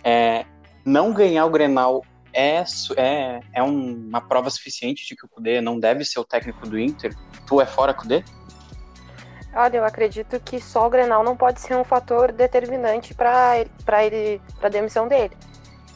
É, 0.04 0.46
não 0.86 1.12
ganhar 1.12 1.44
o 1.48 1.50
Grenal 1.50 2.06
é, 2.32 2.64
é, 2.98 3.40
é 3.52 3.64
uma 3.64 4.22
prova 4.22 4.52
suficiente 4.52 5.08
de 5.08 5.16
que 5.16 5.26
o 5.26 5.30
Cudê 5.30 5.60
não 5.60 5.80
deve 5.80 6.06
ser 6.06 6.20
o 6.20 6.24
técnico 6.24 6.70
do 6.70 6.78
Inter? 6.78 7.16
Tu 7.48 7.60
é 7.60 7.66
fora, 7.66 7.96
Cudê? 7.96 8.24
Olha, 9.56 9.78
eu 9.78 9.86
acredito 9.86 10.40
que 10.40 10.62
só 10.62 10.86
o 10.86 10.90
Grenal 10.90 11.24
não 11.24 11.36
pode 11.36 11.62
ser 11.62 11.76
um 11.76 11.84
fator 11.84 12.32
determinante 12.32 13.16
para 13.16 13.58
ele, 14.06 14.40
para 14.60 14.70
demissão 14.70 15.08
dele. 15.08 15.36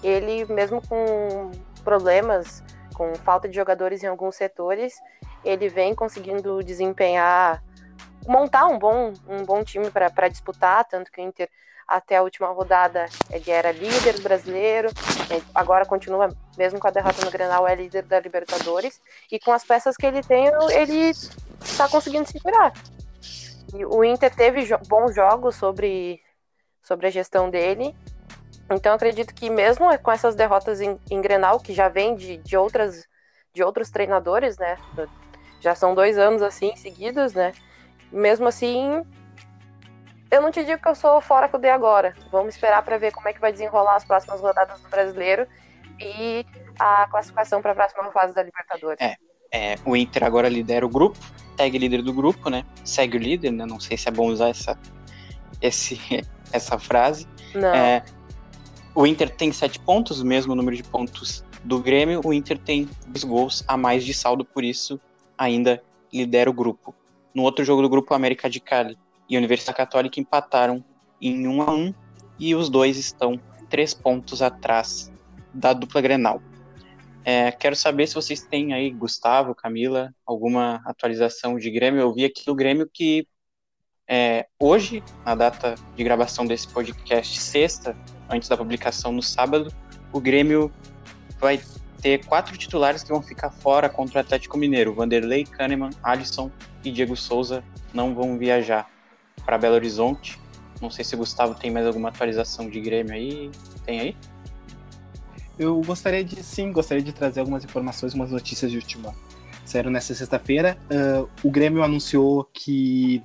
Ele, 0.01 0.45
mesmo 0.45 0.81
com 0.87 1.51
problemas 1.79 2.63
com 2.93 3.15
falta 3.15 3.47
de 3.47 3.55
jogadores 3.55 4.03
em 4.03 4.07
alguns 4.07 4.35
setores, 4.35 4.93
ele 5.43 5.69
vem 5.69 5.95
conseguindo 5.95 6.61
desempenhar, 6.63 7.63
montar 8.27 8.65
um 8.65 8.77
bom, 8.77 9.13
um 9.27 9.43
bom 9.45 9.63
time 9.63 9.89
para 9.89 10.27
disputar, 10.27 10.85
tanto 10.85 11.11
que 11.11 11.21
o 11.21 11.23
Inter 11.23 11.49
até 11.87 12.17
a 12.17 12.21
última 12.21 12.47
rodada 12.49 13.05
ele 13.31 13.49
era 13.49 13.71
líder 13.71 14.21
brasileiro, 14.21 14.89
agora 15.55 15.85
continua, 15.85 16.29
mesmo 16.57 16.79
com 16.79 16.87
a 16.87 16.91
derrota 16.91 17.25
no 17.25 17.31
Grenal, 17.31 17.67
é 17.67 17.73
líder 17.73 18.03
da 18.03 18.19
Libertadores, 18.19 19.01
e 19.31 19.39
com 19.39 19.51
as 19.51 19.63
peças 19.63 19.95
que 19.95 20.05
ele 20.05 20.21
tem, 20.21 20.47
ele 20.71 21.11
está 21.61 21.89
conseguindo 21.89 22.27
se 22.27 22.39
virar. 22.43 22.73
E 23.73 23.85
o 23.85 24.03
Inter 24.03 24.33
teve 24.33 24.63
jo 24.63 24.77
bons 24.87 25.15
jogos 25.15 25.55
sobre, 25.55 26.21
sobre 26.83 27.07
a 27.07 27.09
gestão 27.09 27.49
dele. 27.49 27.95
Então 28.71 28.93
acredito 28.93 29.33
que 29.33 29.49
mesmo 29.49 29.85
com 29.99 30.11
essas 30.11 30.35
derrotas 30.35 30.79
em, 30.81 30.99
em 31.09 31.21
Grenal, 31.21 31.59
que 31.59 31.73
já 31.73 31.89
vem 31.89 32.15
de, 32.15 32.37
de, 32.37 32.55
outras, 32.55 33.07
de 33.53 33.63
outros 33.63 33.89
treinadores, 33.89 34.57
né? 34.57 34.77
Já 35.59 35.75
são 35.75 35.95
dois 35.95 36.17
anos 36.17 36.41
assim 36.41 36.75
seguidos, 36.75 37.33
né? 37.33 37.51
Mesmo 38.11 38.47
assim, 38.47 39.03
eu 40.31 40.41
não 40.41 40.51
te 40.51 40.63
digo 40.63 40.81
que 40.81 40.87
eu 40.87 40.95
sou 40.95 41.19
fora 41.21 41.49
com 41.49 41.57
o 41.57 41.59
D 41.59 41.69
agora. 41.69 42.13
Vamos 42.31 42.53
esperar 42.53 42.83
para 42.83 42.97
ver 42.97 43.11
como 43.11 43.27
é 43.27 43.33
que 43.33 43.41
vai 43.41 43.51
desenrolar 43.51 43.95
as 43.95 44.05
próximas 44.05 44.39
rodadas 44.39 44.79
do 44.81 44.89
Brasileiro 44.89 45.47
e 45.99 46.45
a 46.79 47.07
classificação 47.09 47.61
para 47.61 47.71
a 47.71 47.75
próxima 47.75 48.11
fase 48.11 48.33
da 48.33 48.43
Libertadores. 48.43 48.99
É, 49.01 49.15
é, 49.51 49.75
o 49.85 49.95
Inter 49.95 50.23
agora 50.23 50.47
lidera 50.47 50.85
o 50.85 50.89
grupo, 50.89 51.17
tag 51.57 51.75
líder 51.77 52.01
do 52.01 52.13
grupo, 52.13 52.49
né? 52.49 52.63
Segue 52.85 53.17
o 53.17 53.19
líder, 53.19 53.51
né? 53.51 53.65
Não 53.65 53.79
sei 53.79 53.97
se 53.97 54.07
é 54.07 54.11
bom 54.11 54.27
usar 54.27 54.49
essa, 54.49 54.77
esse, 55.61 55.99
essa 56.53 56.77
frase. 56.77 57.27
Não. 57.53 57.73
É, 57.73 58.03
o 58.99 59.07
Inter 59.07 59.29
tem 59.29 59.49
sete 59.53 59.79
pontos, 59.79 60.19
o 60.19 60.25
mesmo 60.25 60.53
número 60.53 60.75
de 60.75 60.83
pontos 60.83 61.41
do 61.63 61.79
Grêmio. 61.79 62.19
O 62.25 62.33
Inter 62.33 62.57
tem 62.57 62.89
dois 63.07 63.23
gols 63.23 63.63
a 63.65 63.77
mais 63.77 64.03
de 64.03 64.13
saldo, 64.13 64.43
por 64.43 64.61
isso 64.61 64.99
ainda 65.37 65.81
lidera 66.11 66.49
o 66.49 66.53
grupo. 66.53 66.93
No 67.33 67.43
outro 67.43 67.63
jogo 67.63 67.81
do 67.81 67.87
grupo, 67.87 68.13
América 68.13 68.49
de 68.49 68.59
Cali 68.59 68.97
e 69.29 69.37
Universidade 69.37 69.77
Católica 69.77 70.19
empataram 70.19 70.83
em 71.21 71.47
1 71.47 71.61
a 71.61 71.73
1 71.73 71.93
e 72.37 72.53
os 72.53 72.67
dois 72.67 72.97
estão 72.97 73.39
três 73.69 73.93
pontos 73.93 74.41
atrás 74.41 75.09
da 75.53 75.71
dupla 75.71 76.01
Grenal. 76.01 76.41
É, 77.23 77.53
quero 77.53 77.77
saber 77.77 78.05
se 78.05 78.15
vocês 78.15 78.41
têm 78.41 78.73
aí, 78.73 78.91
Gustavo, 78.91 79.55
Camila, 79.55 80.13
alguma 80.25 80.81
atualização 80.83 81.57
de 81.57 81.71
Grêmio. 81.71 82.01
Eu 82.01 82.13
vi 82.13 82.25
aqui 82.25 82.51
o 82.51 82.55
Grêmio 82.55 82.89
que 82.93 83.25
é, 84.09 84.45
hoje, 84.59 85.01
na 85.25 85.35
data 85.35 85.75
de 85.95 86.03
gravação 86.03 86.45
desse 86.45 86.67
podcast, 86.67 87.39
sexta, 87.39 87.95
antes 88.29 88.47
da 88.47 88.55
publicação 88.55 89.11
no 89.11 89.21
sábado, 89.21 89.73
o 90.11 90.19
Grêmio 90.19 90.71
vai 91.39 91.59
ter 92.01 92.25
quatro 92.25 92.57
titulares 92.57 93.03
que 93.03 93.09
vão 93.09 93.21
ficar 93.21 93.49
fora 93.49 93.89
contra 93.89 94.19
o 94.19 94.21
Atlético 94.21 94.57
Mineiro. 94.57 94.93
Vanderlei, 94.93 95.45
Kahneman, 95.45 95.89
Alisson 96.01 96.51
e 96.83 96.91
Diego 96.91 97.15
Souza 97.15 97.63
não 97.93 98.15
vão 98.15 98.37
viajar 98.37 98.89
para 99.45 99.57
Belo 99.57 99.75
Horizonte. 99.75 100.39
Não 100.81 100.89
sei 100.89 101.03
se 101.03 101.15
o 101.15 101.17
Gustavo 101.17 101.55
tem 101.55 101.71
mais 101.71 101.85
alguma 101.85 102.09
atualização 102.09 102.69
de 102.69 102.79
Grêmio 102.79 103.13
aí. 103.13 103.51
Tem 103.85 103.99
aí? 103.99 104.17
Eu 105.57 105.81
gostaria 105.81 106.23
de, 106.23 106.41
sim, 106.41 106.71
gostaria 106.71 107.03
de 107.03 107.11
trazer 107.11 107.41
algumas 107.41 107.65
informações, 107.65 108.13
umas 108.13 108.31
notícias 108.31 108.71
de 108.71 108.77
última. 108.77 109.13
Sério, 109.65 109.91
nessa 109.91 110.15
sexta-feira, 110.15 110.77
uh, 110.85 111.29
o 111.43 111.51
Grêmio 111.51 111.83
anunciou 111.83 112.49
que 112.53 113.21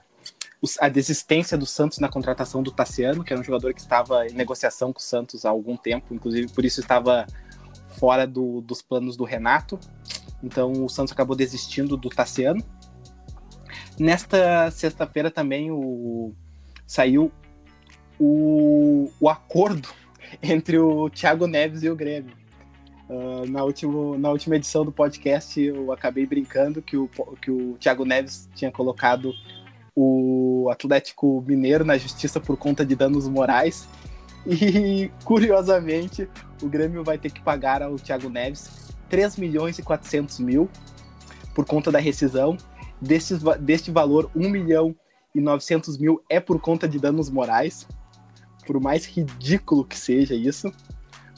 a 0.81 0.89
desistência 0.89 1.57
do 1.57 1.67
Santos 1.67 1.99
na 1.99 2.09
contratação 2.09 2.63
do 2.63 2.71
Tassiano, 2.71 3.25
que 3.25 3.33
era 3.33 3.41
um 3.41 3.45
jogador 3.45 3.73
que 3.75 3.81
estava 3.81 4.27
em 4.27 4.33
negociação 4.33 4.93
com 4.93 4.99
o 4.99 5.03
Santos 5.03 5.45
há 5.45 5.51
algum 5.51 5.77
tempo, 5.77 6.15
inclusive 6.15 6.53
por 6.53 6.65
isso 6.65 6.81
estava 6.81 7.27
fora 7.99 8.27
do, 8.27 8.61
dos 8.61 8.83
planos 8.83 9.17
do 9.17 9.25
Renato. 9.25 9.79
Então 10.43 10.73
o 10.85 10.89
Santos 10.89 11.13
acabou 11.13 11.37
desistindo 11.37 11.97
do 11.97 12.09
Tassiano. 12.09 12.63
Nesta 13.99 14.71
sexta-feira 14.71 15.31
também 15.31 15.71
o, 15.71 16.33
saiu 16.87 17.31
o, 18.19 19.11
o 19.21 19.29
acordo 19.29 19.89
entre 20.43 20.79
o 20.79 21.09
Thiago 21.11 21.47
Neves 21.47 21.83
e 21.83 21.89
o 21.89 21.97
Grêmio. 21.97 22.37
Uh, 23.09 23.47
na, 23.51 23.63
último, 23.63 24.17
na 24.17 24.31
última 24.31 24.57
edição 24.57 24.85
do 24.85 24.91
podcast, 24.91 25.61
eu 25.61 25.93
acabei 25.93 26.25
brincando 26.25 26.81
que 26.81 26.97
o, 26.97 27.09
que 27.41 27.51
o 27.51 27.77
Thiago 27.79 28.05
Neves 28.05 28.49
tinha 28.55 28.73
colocado 28.73 29.33
o 29.95 30.69
Atlético 30.71 31.43
Mineiro 31.47 31.85
na 31.85 31.97
justiça 31.97 32.41
por 32.41 32.57
conta 32.57 32.85
de 32.85 32.95
danos 32.95 33.29
morais. 33.29 33.89
E, 34.47 35.11
curiosamente, 35.25 36.29
o 36.63 36.69
Grêmio 36.69 37.03
vai 37.03 37.17
ter 37.17 37.33
que 37.33 37.41
pagar 37.41 37.81
ao 37.81 37.97
Thiago 37.97 38.29
Neves 38.29 38.93
3 39.09 39.39
milhões 39.39 39.79
e 39.79 39.83
400 39.83 40.39
mil 40.39 40.69
por 41.55 41.65
conta 41.65 41.91
da 41.91 41.99
rescisão. 41.99 42.55
Deste, 43.01 43.37
deste 43.59 43.91
valor, 43.91 44.31
1 44.37 44.51
milhão 44.51 44.95
e 45.35 45.41
900 45.41 45.97
mil 45.97 46.23
é 46.29 46.41
por 46.41 46.61
conta 46.61 46.87
de 46.87 46.99
danos 46.99 47.31
morais 47.31 47.87
por 48.65 48.81
mais 48.81 49.07
ridículo 49.07 49.85
que 49.85 49.99
seja 49.99 50.35
isso, 50.35 50.73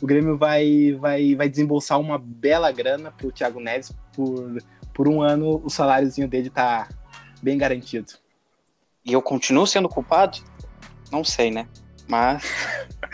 o 0.01 0.07
Grêmio 0.07 0.37
vai, 0.37 0.93
vai, 1.01 1.35
vai 1.35 1.49
desembolsar 1.49 1.99
uma 1.99 2.19
bela 2.19 2.71
grana 2.71 3.11
pro 3.11 3.33
Thiago 3.33 3.61
Neves 3.61 3.93
por, 4.15 4.59
por 4.95 5.09
um 5.09 5.23
ano 5.23 5.61
o 5.65 5.71
saláriozinho 5.71 6.29
dele 6.29 6.51
tá 6.51 6.89
bem 7.43 7.57
garantido. 7.57 8.13
E 9.07 9.13
eu 9.13 9.23
continuo 9.23 9.67
sendo 9.67 9.89
culpado? 9.89 10.39
Não 11.13 11.23
sei, 11.23 11.51
né? 11.51 11.69
Mas, 12.09 12.43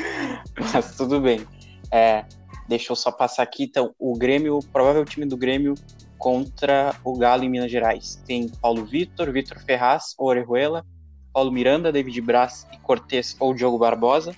mas 0.73 0.97
tudo 0.97 1.21
bem. 1.21 1.47
É, 1.91 2.25
deixa 2.67 2.93
eu 2.93 2.97
só 2.97 3.13
passar 3.13 3.43
aqui. 3.43 3.65
Então, 3.65 3.95
o 3.99 4.17
Grêmio, 4.17 4.57
o 4.57 4.65
provável 4.65 5.05
time 5.05 5.27
do 5.27 5.37
Grêmio 5.37 5.75
contra 6.17 6.95
o 7.05 7.19
Galo 7.19 7.45
em 7.45 7.51
Minas 7.51 7.71
Gerais. 7.71 8.23
Tem 8.27 8.49
Paulo 8.49 8.87
Vitor, 8.87 9.31
Vitor 9.31 9.59
Ferraz, 9.61 10.15
Orejuela, 10.17 10.83
Paulo 11.31 11.53
Miranda, 11.53 11.93
David 11.93 12.21
Braz 12.23 12.67
e 12.73 12.79
Cortez 12.79 13.37
ou 13.39 13.53
Diogo 13.53 13.79
Barbosa, 13.79 14.35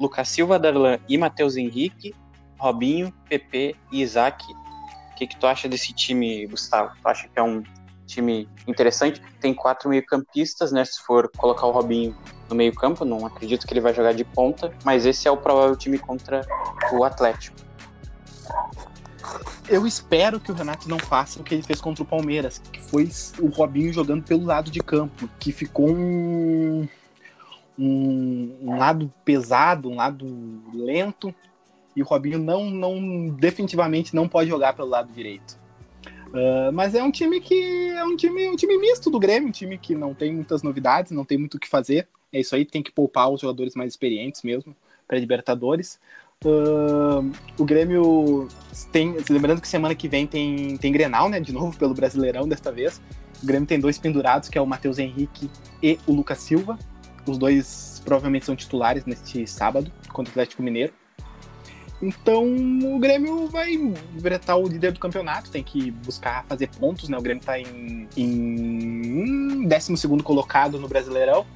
Lucas 0.00 0.28
Silva, 0.30 0.58
Darlan 0.58 0.98
e 1.06 1.18
Matheus 1.18 1.56
Henrique, 1.56 2.14
Robinho, 2.58 3.12
PP 3.28 3.76
e 3.92 4.00
Isaac. 4.00 4.44
O 5.12 5.14
que, 5.16 5.26
que 5.26 5.36
tu 5.36 5.46
acha 5.46 5.68
desse 5.68 5.92
time, 5.92 6.46
Gustavo? 6.46 6.92
Tu 7.02 7.08
acha 7.08 7.28
que 7.28 7.38
é 7.38 7.42
um 7.42 7.62
time 8.06 8.48
interessante? 8.66 9.20
Tem 9.40 9.52
quatro 9.52 9.88
meio-campistas, 9.88 10.72
né? 10.72 10.84
Se 10.84 11.02
for 11.02 11.30
colocar 11.36 11.66
o 11.66 11.70
Robinho 11.70 12.16
no 12.48 12.54
meio-campo, 12.54 13.04
não 13.04 13.26
acredito 13.26 13.66
que 13.66 13.72
ele 13.72 13.80
vai 13.80 13.92
jogar 13.92 14.12
de 14.12 14.24
ponta, 14.24 14.72
mas 14.84 15.04
esse 15.04 15.26
é 15.26 15.30
o 15.30 15.36
provável 15.36 15.76
time 15.76 15.98
contra 15.98 16.40
o 16.92 17.04
Atlético 17.04 17.66
eu 19.68 19.86
espero 19.86 20.38
que 20.38 20.50
o 20.50 20.54
Renato 20.54 20.88
não 20.88 20.98
faça 20.98 21.40
o 21.40 21.44
que 21.44 21.54
ele 21.54 21.62
fez 21.62 21.80
contra 21.80 22.02
o 22.02 22.06
Palmeiras, 22.06 22.58
que 22.58 22.80
foi 22.80 23.08
o 23.40 23.48
Robinho 23.48 23.92
jogando 23.92 24.22
pelo 24.22 24.44
lado 24.44 24.70
de 24.70 24.80
campo, 24.80 25.28
que 25.38 25.52
ficou 25.52 25.90
um, 25.90 26.88
um, 27.78 28.56
um 28.62 28.78
lado 28.78 29.12
pesado, 29.24 29.90
um 29.90 29.96
lado 29.96 30.26
lento, 30.72 31.34
e 31.94 32.02
o 32.02 32.04
Robinho 32.04 32.38
não, 32.38 32.70
não 32.70 33.28
definitivamente 33.28 34.14
não 34.14 34.28
pode 34.28 34.50
jogar 34.50 34.74
pelo 34.74 34.88
lado 34.88 35.12
direito. 35.12 35.58
Uh, 36.28 36.72
mas 36.72 36.94
é 36.94 37.02
um 37.02 37.10
time 37.10 37.40
que 37.40 37.88
é 37.90 38.04
um 38.04 38.16
time, 38.16 38.48
um 38.48 38.56
time 38.56 38.76
misto 38.78 39.10
do 39.10 39.18
Grêmio, 39.18 39.48
um 39.48 39.52
time 39.52 39.78
que 39.78 39.94
não 39.94 40.12
tem 40.12 40.34
muitas 40.34 40.62
novidades, 40.62 41.12
não 41.12 41.24
tem 41.24 41.38
muito 41.38 41.54
o 41.54 41.60
que 41.60 41.68
fazer. 41.68 42.08
É 42.32 42.40
isso 42.40 42.54
aí, 42.54 42.64
tem 42.64 42.82
que 42.82 42.92
poupar 42.92 43.30
os 43.30 43.40
jogadores 43.40 43.74
mais 43.74 43.92
experientes 43.92 44.42
mesmo 44.42 44.74
para 45.06 45.18
Libertadores. 45.18 45.98
Uh, 46.44 47.32
o 47.58 47.64
Grêmio 47.64 48.48
tem. 48.92 49.16
Lembrando 49.30 49.60
que 49.60 49.68
semana 49.68 49.94
que 49.94 50.08
vem 50.08 50.26
tem, 50.26 50.76
tem 50.76 50.92
Grenal, 50.92 51.28
né? 51.28 51.40
De 51.40 51.52
novo 51.52 51.76
pelo 51.78 51.94
Brasileirão 51.94 52.46
desta 52.46 52.70
vez. 52.70 53.00
O 53.42 53.46
Grêmio 53.46 53.66
tem 53.66 53.80
dois 53.80 53.98
pendurados, 53.98 54.48
que 54.48 54.58
é 54.58 54.60
o 54.60 54.66
Matheus 54.66 54.98
Henrique 54.98 55.50
e 55.82 55.98
o 56.06 56.12
Lucas 56.12 56.38
Silva. 56.38 56.78
Os 57.26 57.38
dois 57.38 58.02
provavelmente 58.04 58.44
são 58.44 58.54
titulares 58.54 59.04
neste 59.04 59.46
sábado 59.46 59.90
contra 60.12 60.30
o 60.30 60.32
Atlético 60.32 60.62
Mineiro. 60.62 60.92
Então 62.00 62.44
o 62.44 62.98
Grêmio 62.98 63.46
vai 63.48 63.74
estar 64.26 64.56
o 64.56 64.66
líder 64.66 64.92
do 64.92 65.00
campeonato, 65.00 65.50
tem 65.50 65.62
que 65.62 65.90
buscar 65.90 66.44
fazer 66.46 66.68
pontos, 66.68 67.08
né? 67.08 67.16
O 67.16 67.22
Grêmio 67.22 67.40
está 67.40 67.58
em, 67.58 68.06
em 68.16 69.66
12 69.66 70.22
colocado 70.22 70.78
no 70.78 70.88
Brasileirão 70.88 71.46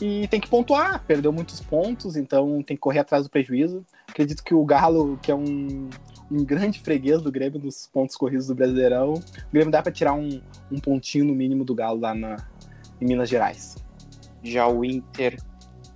e 0.00 0.26
tem 0.28 0.40
que 0.40 0.48
pontuar, 0.48 1.04
perdeu 1.06 1.32
muitos 1.32 1.60
pontos, 1.60 2.16
então 2.16 2.62
tem 2.62 2.76
que 2.76 2.80
correr 2.80 3.00
atrás 3.00 3.24
do 3.24 3.30
prejuízo. 3.30 3.84
Acredito 4.08 4.42
que 4.42 4.54
o 4.54 4.64
Galo, 4.64 5.18
que 5.22 5.30
é 5.30 5.34
um, 5.34 5.88
um 6.30 6.44
grande 6.44 6.80
freguês 6.80 7.20
do 7.20 7.30
Grêmio 7.30 7.60
nos 7.60 7.86
pontos 7.86 8.16
corridos 8.16 8.46
do 8.46 8.54
Brasileirão, 8.54 9.12
o 9.14 9.52
Grêmio 9.52 9.70
dá 9.70 9.82
para 9.82 9.92
tirar 9.92 10.14
um, 10.14 10.40
um 10.70 10.80
pontinho 10.80 11.26
no 11.26 11.34
mínimo 11.34 11.64
do 11.64 11.74
Galo 11.74 12.00
lá 12.00 12.14
na, 12.14 12.36
em 13.00 13.06
Minas 13.06 13.28
Gerais. 13.28 13.76
Já 14.42 14.66
o 14.66 14.84
Inter, 14.84 15.38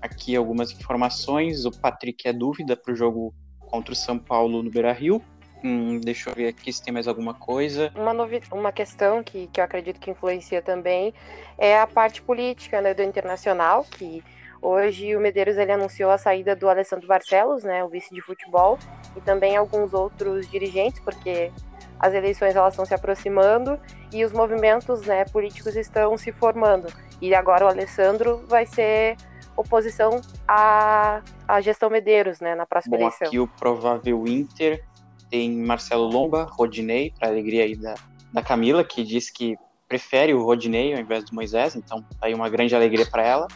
aqui 0.00 0.37
algumas 0.37 0.70
informações, 0.70 1.64
o 1.64 1.70
Patrick 1.72 2.28
é 2.28 2.32
dúvida 2.32 2.76
para 2.76 2.92
o 2.92 2.96
jogo 2.96 3.35
contra 3.66 3.92
o 3.92 3.96
São 3.96 4.18
Paulo 4.18 4.62
no 4.62 4.70
Beira-Rio. 4.70 5.22
Hum, 5.64 6.00
deixa 6.00 6.31
eu 6.31 6.35
ver 6.35 6.48
aqui 6.48 6.72
se 6.72 6.83
tem 6.83 6.92
mais 6.92 7.09
alguma 7.09 7.35
coisa. 7.35 7.90
Uma, 7.94 8.12
novi 8.12 8.40
uma 8.52 8.70
questão 8.70 9.22
que, 9.22 9.48
que 9.48 9.61
eu 9.61 9.64
acredito 9.64 9.98
que 9.98 10.11
influencia 10.11 10.62
também 10.62 11.12
é 11.59 11.79
a 11.79 11.87
parte 11.87 12.22
política 12.22 12.81
né, 12.81 12.94
do 12.94 13.02
Internacional, 13.02 13.85
que 13.85 14.22
hoje 14.61 15.16
o 15.16 15.20
Medeiros 15.20 15.57
ele 15.57 15.72
anunciou 15.72 16.11
a 16.11 16.18
saída 16.18 16.55
do 16.55 16.68
Alessandro 16.68 17.07
Barcelos, 17.07 17.64
né, 17.64 17.83
o 17.83 17.88
vice 17.88 18.14
de 18.14 18.20
futebol, 18.20 18.79
e 19.16 19.20
também 19.20 19.57
alguns 19.57 19.94
outros 19.94 20.48
dirigentes, 20.48 21.00
porque 21.00 21.50
as 21.98 22.12
eleições 22.12 22.55
elas 22.55 22.74
estão 22.74 22.85
se 22.85 22.94
aproximando 22.94 23.81
e 24.12 24.24
os 24.24 24.33
movimentos 24.33 25.00
né, 25.02 25.24
políticos 25.24 25.74
estão 25.76 26.16
se 26.16 26.31
formando. 26.33 26.92
E 27.20 27.35
agora 27.35 27.64
o 27.64 27.68
Alessandro 27.68 28.44
vai 28.46 28.66
ser 28.66 29.16
oposição 29.57 30.21
à, 30.47 31.23
à 31.49 31.61
gestão 31.61 31.90
Medeiros 31.90 32.40
né, 32.40 32.55
na 32.55 32.66
próxima 32.66 32.97
Bom, 32.97 33.05
eleição. 33.05 33.29
Aqui 33.29 33.38
o 33.38 33.49
provável 33.49 34.27
Inter 34.27 34.85
tem 35.31 35.51
Marcelo 35.51 36.05
Lomba, 36.05 36.45
Rodinei, 36.45 37.12
para 37.19 37.29
alegria 37.29 37.64
aí 37.64 37.77
da, 37.77 37.95
da 38.33 38.42
Camila, 38.42 38.85
que 38.85 39.03
diz 39.03 39.31
que 39.31 39.57
prefere 39.88 40.35
o 40.35 40.42
Rodinei 40.42 40.95
ao 40.95 41.01
invés 41.01 41.25
do 41.25 41.35
Moisés, 41.35 41.77
então 41.77 42.03
tá 42.03 42.27
aí 42.27 42.35
uma 42.35 42.49
grande 42.49 42.75
alegria 42.75 43.07
para 43.07 43.23
ela. 43.23 43.47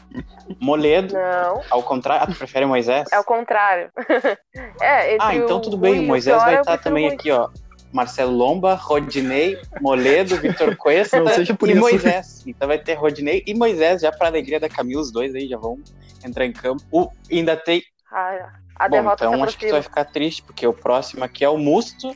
Moledo, 0.60 1.14
Não, 1.14 1.60
ao 1.70 1.82
contrário, 1.82 2.24
ah, 2.24 2.26
tu 2.26 2.38
prefere 2.38 2.64
o 2.64 2.68
Moisés? 2.68 3.08
é 3.12 3.18
o 3.18 3.24
contrário. 3.24 3.90
é, 4.80 5.16
Ah, 5.20 5.34
então 5.34 5.60
tudo 5.60 5.76
bem, 5.76 6.00
o 6.00 6.06
Moisés 6.06 6.42
vai 6.42 6.60
estar 6.60 6.78
prefiro 6.78 6.84
também 6.84 7.08
aqui, 7.08 7.30
ó. 7.30 7.48
Marcelo 7.92 8.32
Lomba, 8.32 8.74
Rodinei, 8.74 9.58
Moledo, 9.80 10.36
Vitor 10.36 10.76
Cuesta 10.76 11.20
Não 11.20 11.28
seja 11.28 11.54
por 11.54 11.68
e 11.68 11.72
isso. 11.72 11.80
Moisés. 11.80 12.44
Então 12.46 12.68
vai 12.68 12.78
ter 12.78 12.94
Rodinei 12.94 13.42
e 13.46 13.54
Moisés, 13.54 14.02
já 14.02 14.12
para 14.12 14.28
alegria 14.28 14.60
da 14.60 14.68
Camila, 14.68 15.00
os 15.00 15.10
dois 15.10 15.34
aí 15.34 15.48
já 15.48 15.58
vão 15.58 15.78
entrar 16.24 16.46
em 16.46 16.52
campo. 16.52 16.82
O, 16.90 17.08
ainda 17.30 17.56
tem. 17.56 17.82
A, 18.10 18.52
a 18.76 18.88
Bom, 18.88 18.96
derrota 18.96 19.24
então 19.24 19.44
acho 19.44 19.58
que 19.58 19.66
tu 19.66 19.72
vai 19.72 19.82
ficar 19.82 20.04
triste, 20.04 20.42
porque 20.42 20.66
o 20.66 20.72
próximo 20.72 21.24
aqui 21.24 21.44
é 21.44 21.48
o 21.48 21.58
Musto. 21.58 22.14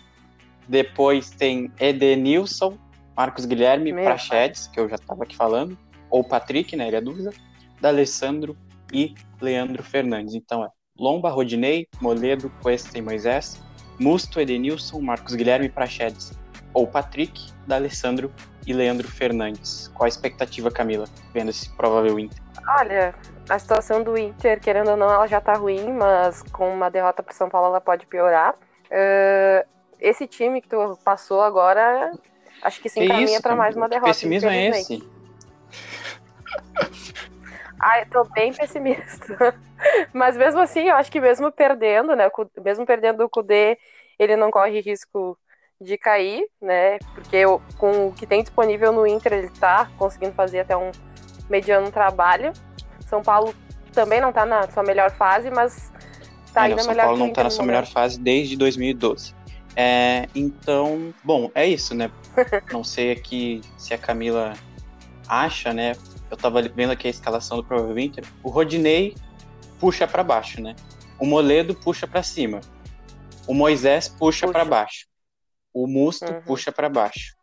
Depois 0.68 1.30
tem 1.30 1.70
Edenilson, 1.78 2.78
Marcos 3.16 3.44
Guilherme, 3.44 3.92
Meu 3.92 4.04
Prachedes, 4.04 4.66
que 4.68 4.80
eu 4.80 4.88
já 4.88 4.94
estava 4.94 5.24
aqui 5.24 5.36
falando. 5.36 5.76
Ou 6.08 6.24
Patrick, 6.24 6.74
né? 6.76 6.86
Ele 6.86 6.96
é 6.96 7.00
dúvida. 7.00 7.30
D'Alessandro 7.80 8.56
e 8.92 9.14
Leandro 9.40 9.82
Fernandes. 9.82 10.34
Então 10.34 10.64
é 10.64 10.68
Lomba, 10.98 11.28
Rodinei, 11.28 11.88
Moledo, 12.00 12.50
Cuesta 12.62 12.96
e 12.96 13.02
Moisés. 13.02 13.60
Musto, 13.98 14.40
Edenilson, 14.40 15.00
Marcos 15.00 15.34
Guilherme 15.34 15.66
e 15.66 15.68
Prachedes. 15.68 16.32
Ou 16.72 16.86
Patrick, 16.86 17.52
D'Alessandro 17.66 18.32
e 18.66 18.72
Leandro 18.72 19.06
Fernandes. 19.06 19.90
Qual 19.94 20.06
a 20.06 20.08
expectativa, 20.08 20.70
Camila, 20.70 21.06
vendo 21.32 21.50
esse 21.50 21.70
provável 21.70 22.18
Inter? 22.18 22.42
Olha, 22.80 23.14
a 23.48 23.58
situação 23.58 24.02
do 24.02 24.18
Inter, 24.18 24.60
querendo 24.60 24.90
ou 24.90 24.96
não, 24.96 25.10
ela 25.10 25.26
já 25.26 25.40
tá 25.40 25.54
ruim, 25.54 25.92
mas 25.92 26.42
com 26.42 26.72
uma 26.72 26.90
derrota 26.90 27.22
pro 27.22 27.34
São 27.34 27.48
Paulo 27.48 27.68
ela 27.68 27.80
pode 27.80 28.06
piorar. 28.06 28.54
Eh, 28.90 29.66
esse 30.00 30.26
time 30.26 30.60
que 30.60 30.68
tu 30.68 30.98
passou 31.04 31.42
agora, 31.42 32.12
acho 32.62 32.80
que 32.80 32.88
se 32.88 33.04
encaminha 33.04 33.40
pra 33.40 33.54
mais 33.54 33.76
uma 33.76 33.88
derrota. 33.88 34.10
pessimismo 34.10 34.50
é 34.50 34.68
esse? 34.68 35.02
Ah, 37.86 37.98
eu 38.00 38.06
tô 38.06 38.26
bem 38.34 38.50
pessimista. 38.54 39.54
Mas 40.14 40.36
mesmo 40.38 40.60
assim, 40.60 40.88
eu 40.88 40.94
acho 40.96 41.12
que 41.12 41.20
mesmo 41.20 41.52
perdendo, 41.52 42.16
né? 42.16 42.30
Mesmo 42.64 42.86
perdendo 42.86 43.22
o 43.22 43.28
Kudê, 43.28 43.76
ele 44.18 44.36
não 44.36 44.50
corre 44.50 44.80
risco 44.80 45.38
de 45.78 45.98
cair, 45.98 46.48
né? 46.62 46.98
Porque 47.14 47.44
o- 47.44 47.60
com 47.78 48.06
o 48.08 48.12
que 48.14 48.26
tem 48.26 48.42
disponível 48.42 48.90
no 48.90 49.06
Inter, 49.06 49.34
ele 49.34 49.50
tá 49.60 49.86
conseguindo 49.98 50.32
fazer 50.32 50.60
até 50.60 50.74
um 50.74 50.90
mediano 51.50 51.90
trabalho. 51.92 52.52
São 53.02 53.22
Paulo 53.22 53.54
também 53.94 54.18
não 54.20 54.32
tá 54.32 54.46
na 54.46 54.66
sua 54.70 54.82
melhor 54.82 55.10
fase, 55.10 55.50
mas 55.50 55.92
tá 56.54 56.62
É, 56.62 56.64
ainda 56.64 56.82
São 56.82 56.90
melhor 56.92 57.04
Paulo 57.04 57.18
não 57.18 57.32
tá 57.34 57.44
na 57.44 57.50
sua 57.50 57.66
melhor 57.66 57.86
fase 57.86 58.18
desde 58.18 58.56
2012. 58.56 59.34
É, 59.76 60.26
então, 60.34 61.12
bom, 61.22 61.50
é 61.54 61.66
isso, 61.66 61.94
né? 61.94 62.10
Não 62.72 62.82
sei 62.82 63.12
aqui 63.12 63.60
se 63.76 63.92
a 63.92 63.98
Camila 63.98 64.54
acha, 65.28 65.72
né? 65.72 65.94
Eu 66.30 66.36
tava 66.36 66.62
vendo 66.62 66.90
aqui 66.90 67.06
a 67.06 67.10
escalação 67.10 67.56
do 67.58 67.64
provável 67.64 67.98
Inter. 67.98 68.24
O 68.42 68.48
Rodinei 68.48 69.14
puxa 69.78 70.06
pra 70.06 70.22
baixo, 70.24 70.60
né? 70.60 70.74
O 71.20 71.26
Moledo 71.26 71.74
puxa 71.74 72.06
pra 72.06 72.22
cima. 72.22 72.60
O 73.46 73.54
Moisés 73.54 74.08
puxa 74.08 74.46
Puxa. 74.46 74.52
pra 74.52 74.64
baixo. 74.64 75.06
O 75.72 75.86
Musto 75.86 76.24
Uhum. 76.32 76.40
puxa 76.42 76.72
pra 76.72 76.88
baixo. 76.88 77.34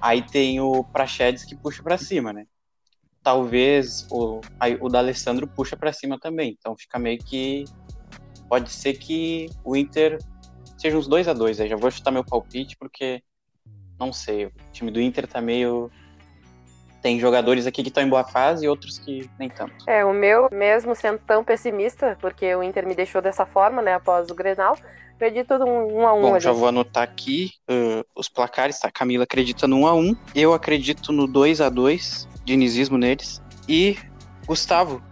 Aí 0.00 0.22
tem 0.22 0.60
o 0.60 0.84
Prachedes 0.84 1.44
que 1.44 1.56
puxa 1.56 1.82
pra 1.82 1.96
cima, 1.98 2.32
né? 2.32 2.46
Talvez 3.22 4.06
o, 4.10 4.40
aí 4.58 4.78
o 4.80 4.88
D'Alessandro 4.88 5.46
puxa 5.46 5.76
pra 5.76 5.92
cima 5.92 6.18
também. 6.18 6.56
Então 6.58 6.76
fica 6.76 6.98
meio 6.98 7.18
que 7.18 7.64
pode 8.48 8.70
ser 8.70 8.94
que 8.94 9.48
o 9.64 9.76
Inter 9.76 10.18
seja 10.78 10.96
uns 10.96 11.06
2 11.06 11.28
a 11.28 11.32
2 11.32 11.60
aí. 11.60 11.68
Já 11.68 11.76
vou 11.76 11.90
chutar 11.90 12.10
meu 12.10 12.24
palpite 12.24 12.76
porque 12.78 13.22
não 13.98 14.12
sei, 14.14 14.46
o 14.46 14.52
time 14.72 14.90
do 14.90 15.00
Inter 15.00 15.26
tá 15.26 15.42
meio 15.42 15.90
tem 17.02 17.18
jogadores 17.18 17.66
aqui 17.66 17.82
que 17.82 17.88
estão 17.88 18.02
em 18.02 18.08
boa 18.08 18.24
fase 18.24 18.64
e 18.64 18.68
outros 18.68 18.98
que 18.98 19.28
nem 19.38 19.48
tanto. 19.48 19.74
É, 19.86 20.04
o 20.04 20.12
meu, 20.12 20.48
mesmo 20.52 20.94
sendo 20.94 21.18
tão 21.26 21.42
pessimista, 21.42 22.16
porque 22.20 22.54
o 22.54 22.62
Inter 22.62 22.86
me 22.86 22.94
deixou 22.94 23.22
dessa 23.22 23.46
forma, 23.46 23.80
né, 23.80 23.94
após 23.94 24.30
o 24.30 24.34
Grenal, 24.34 24.76
acredito 25.14 25.54
um, 25.54 26.00
um 26.00 26.06
a 26.06 26.14
um 26.14 26.22
Bom, 26.22 26.34
ali. 26.34 26.40
já 26.42 26.52
vou 26.52 26.68
anotar 26.68 27.02
aqui 27.02 27.52
uh, 27.70 28.04
os 28.14 28.28
placares, 28.28 28.78
tá? 28.80 28.90
Camila 28.90 29.24
acredita 29.24 29.68
no 29.68 29.80
1 29.80 29.86
a 29.86 29.94
1 29.94 30.16
eu 30.34 30.54
acredito 30.54 31.12
no 31.12 31.26
2 31.26 31.60
a 31.60 31.68
2 31.68 32.28
dinizismo 32.44 32.96
neles. 32.96 33.42
E 33.68 33.98
Gustavo, 34.46 35.02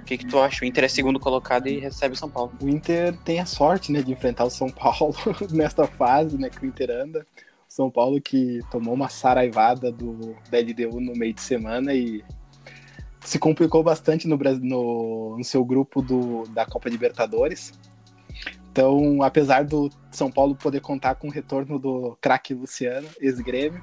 o 0.00 0.04
que, 0.04 0.18
que 0.18 0.26
tu 0.26 0.38
acha? 0.38 0.64
O 0.64 0.66
Inter 0.66 0.84
é 0.84 0.88
segundo 0.88 1.20
colocado 1.20 1.68
e 1.68 1.78
recebe 1.78 2.14
o 2.14 2.18
São 2.18 2.30
Paulo. 2.30 2.52
O 2.62 2.68
Inter 2.68 3.14
tem 3.24 3.40
a 3.40 3.46
sorte, 3.46 3.92
né, 3.92 4.00
de 4.00 4.10
enfrentar 4.10 4.44
o 4.44 4.50
São 4.50 4.70
Paulo 4.70 5.14
nesta 5.52 5.86
fase, 5.86 6.38
né, 6.38 6.48
que 6.48 6.64
o 6.64 6.66
Inter 6.66 6.90
anda. 6.90 7.26
São 7.68 7.90
Paulo 7.90 8.20
que 8.20 8.60
tomou 8.70 8.94
uma 8.94 9.08
saraivada 9.08 9.92
do 9.92 10.34
da 10.50 10.58
LDU 10.58 11.00
no 11.00 11.12
meio 11.12 11.34
de 11.34 11.42
semana 11.42 11.94
e 11.94 12.24
se 13.20 13.38
complicou 13.38 13.82
bastante 13.82 14.26
no, 14.26 14.36
no, 14.36 15.36
no 15.36 15.44
seu 15.44 15.64
grupo 15.64 16.00
do, 16.00 16.44
da 16.44 16.64
Copa 16.64 16.88
Libertadores. 16.88 17.72
Então, 18.70 19.22
apesar 19.22 19.64
do 19.64 19.90
São 20.10 20.30
Paulo 20.30 20.54
poder 20.54 20.80
contar 20.80 21.16
com 21.16 21.28
o 21.28 21.30
retorno 21.30 21.78
do 21.78 22.16
craque 22.20 22.54
Luciano, 22.54 23.08
ex-grêmio, 23.20 23.82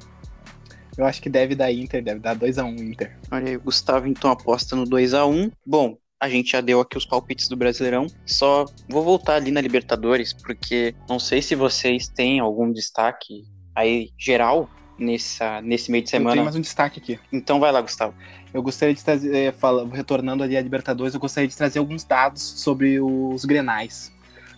eu 0.98 1.06
acho 1.06 1.22
que 1.22 1.30
deve 1.30 1.54
dar 1.54 1.72
Inter, 1.72 2.04
deve 2.04 2.22
dar 2.22 2.36
2x1 2.36 2.80
Inter. 2.80 3.20
Olha 3.30 3.50
aí, 3.50 3.58
o 3.58 3.62
Gustavo 3.62 4.08
então 4.08 4.32
aposta 4.32 4.76
no 4.76 4.86
2 4.86 5.14
a 5.14 5.26
1 5.26 5.52
Bom, 5.66 5.98
a 6.20 6.30
gente 6.30 6.52
já 6.52 6.62
deu 6.62 6.80
aqui 6.80 6.98
os 6.98 7.06
palpites 7.06 7.48
do 7.48 7.58
Brasileirão. 7.58 8.08
Só 8.26 8.66
vou 8.90 9.04
voltar 9.04 9.36
ali 9.36 9.52
na 9.52 9.62
Libertadores, 9.62 10.34
porque 10.34 10.96
não 11.10 11.20
sei 11.20 11.42
se 11.42 11.56
vocês 11.56 12.08
têm 12.08 12.40
algum 12.40 12.72
destaque 12.72 13.44
aí 13.76 14.12
geral 14.18 14.70
nessa, 14.98 15.62
nesse 15.62 15.92
meio 15.92 16.04
de 16.04 16.08
Eu 16.08 16.12
tenho 16.12 16.24
semana. 16.24 16.44
mais 16.44 16.56
um 16.56 16.62
destaque 16.62 17.00
aqui. 17.00 17.20
Então 17.32 17.60
vai 17.60 17.72
lá, 17.72 17.82
Gustavo. 17.82 18.14
Eu 18.54 18.64
gostaria 18.64 18.96
de 18.96 19.04
trazer, 19.04 19.36
eh, 19.36 19.52
fala- 19.52 19.88
retornando 19.94 20.42
ali 20.44 20.56
a 20.56 20.62
Libertadores, 20.62 21.14
eu 21.14 21.20
gostaria 21.20 21.48
de 21.50 21.56
trazer 21.58 21.80
alguns 21.80 22.04
dados 22.06 22.42
sobre 22.42 23.00
os 23.02 23.44
Grenais. 23.44 24.14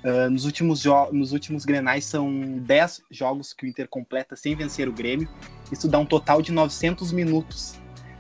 Ah, 0.06 0.30
nos, 0.30 0.46
últimos 0.46 0.84
nos 1.12 1.34
últimos 1.34 1.66
Grenais 1.66 2.06
são 2.06 2.32
10 2.60 3.02
jogos 3.10 3.52
que 3.52 3.66
o 3.66 3.68
Inter 3.68 3.88
completa 3.90 4.36
sem 4.36 4.56
vencer 4.56 4.88
o 4.88 4.94
Grêmio. 4.94 5.28
Isso 5.72 5.88
dá 5.88 5.98
um 5.98 6.06
total 6.06 6.42
de 6.42 6.52
900 6.52 7.12
minutos. 7.12 7.76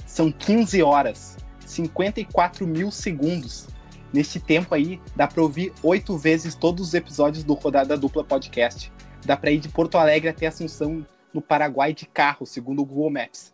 São 0.05 0.31
15 0.31 0.81
horas, 0.81 1.37
54 1.65 2.65
mil 2.65 2.89
segundos. 2.91 3.67
Neste 4.11 4.39
tempo 4.39 4.73
aí, 4.73 4.99
dá 5.15 5.27
pra 5.27 5.43
ouvir 5.43 5.71
oito 5.83 6.17
vezes 6.17 6.55
todos 6.55 6.87
os 6.87 6.93
episódios 6.93 7.43
do 7.43 7.53
Rodada 7.53 7.95
Dupla 7.97 8.23
Podcast. 8.23 8.91
Dá 9.25 9.35
pra 9.35 9.51
ir 9.51 9.59
de 9.59 9.69
Porto 9.69 9.97
Alegre 9.97 10.29
até 10.29 10.47
Assunção, 10.47 11.05
no 11.33 11.41
Paraguai, 11.41 11.93
de 11.93 12.05
carro, 12.05 12.45
segundo 12.45 12.81
o 12.81 12.85
Google 12.85 13.11
Maps. 13.11 13.53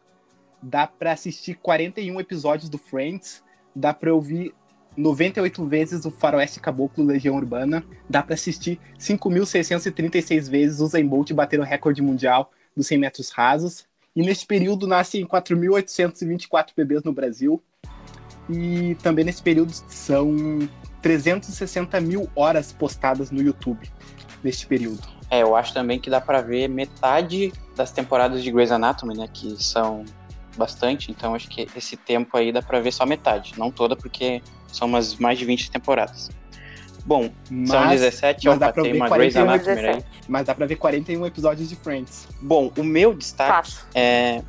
Dá 0.62 0.88
pra 0.88 1.12
assistir 1.12 1.56
41 1.56 2.20
episódios 2.20 2.70
do 2.70 2.78
Friends, 2.78 3.44
dá 3.76 3.94
pra 3.94 4.14
ouvir 4.14 4.54
98 4.96 5.66
vezes 5.66 6.06
o 6.06 6.12
Faroeste 6.12 6.60
Caboclo 6.60 7.04
Legião 7.04 7.36
Urbana, 7.36 7.84
dá 8.10 8.22
pra 8.22 8.36
assistir 8.36 8.80
5.636 8.98 10.50
vezes 10.50 10.80
o 10.80 10.88
Zayn 10.88 11.08
Bolt 11.08 11.32
bater 11.34 11.60
o 11.60 11.64
recorde 11.64 12.02
mundial 12.02 12.52
dos 12.76 12.88
100 12.88 12.98
metros 13.00 13.30
rasos, 13.30 13.86
e 14.16 14.22
neste 14.22 14.46
período 14.46 14.88
nascem 14.88 15.26
4.824 15.26 16.70
bebês 16.78 17.04
no 17.04 17.12
Brasil, 17.12 17.62
e 18.50 18.96
também 19.02 19.26
nesse 19.26 19.42
período 19.42 19.74
são 19.88 20.60
360 21.02 22.00
mil 22.00 22.30
horas 22.36 22.72
postadas 22.72 23.32
no 23.32 23.42
YouTube, 23.42 23.92
neste 24.44 24.68
período. 24.68 25.02
É, 25.30 25.42
eu 25.42 25.56
acho 25.56 25.74
também 25.74 26.00
que 26.00 26.10
dá 26.10 26.22
pra 26.22 26.42
ver 26.42 26.68
metade 26.68 27.52
das 27.76 27.92
temporadas 27.92 28.44
de 28.44 28.52
Grey's 28.52 28.72
Anatomy, 28.72 29.18
né? 29.18 29.28
Que 29.32 29.62
são 29.62 30.06
bastante, 30.56 31.10
então 31.10 31.34
acho 31.34 31.50
que 31.50 31.68
esse 31.76 31.98
tempo 31.98 32.38
aí 32.38 32.52
dá 32.52 32.62
pra 32.62 32.80
ver 32.80 32.92
só 32.92 33.06
metade. 33.06 33.54
Não 33.58 33.72
toda, 33.72 33.96
porque 33.96 34.42
são 34.68 34.88
umas 34.88 35.16
mais 35.16 35.40
de 35.40 35.46
20 35.46 35.72
temporadas. 35.72 36.30
Bom, 37.06 37.30
são 37.66 37.82
Mas, 37.82 38.02
17, 38.02 38.46
mas 38.46 38.54
eu 38.54 38.60
dá 38.60 38.72
pra 38.72 38.82
batei 38.82 38.92
ver 38.92 38.98
uma 38.98 39.10
Grey's 39.10 39.34
41 39.34 39.52
Anatomy 39.52 39.80
aí. 39.80 39.96
17. 39.96 40.08
mas 40.28 40.46
dá 40.46 40.56
pra 40.56 40.66
ver 40.66 40.76
41 40.76 41.26
episódios 41.26 41.68
de 41.68 41.76
Friends. 41.76 42.28
Bom, 42.42 42.72
o 42.78 42.84
meu 42.84 43.14
destaque 43.14 43.74
é, 43.94 44.42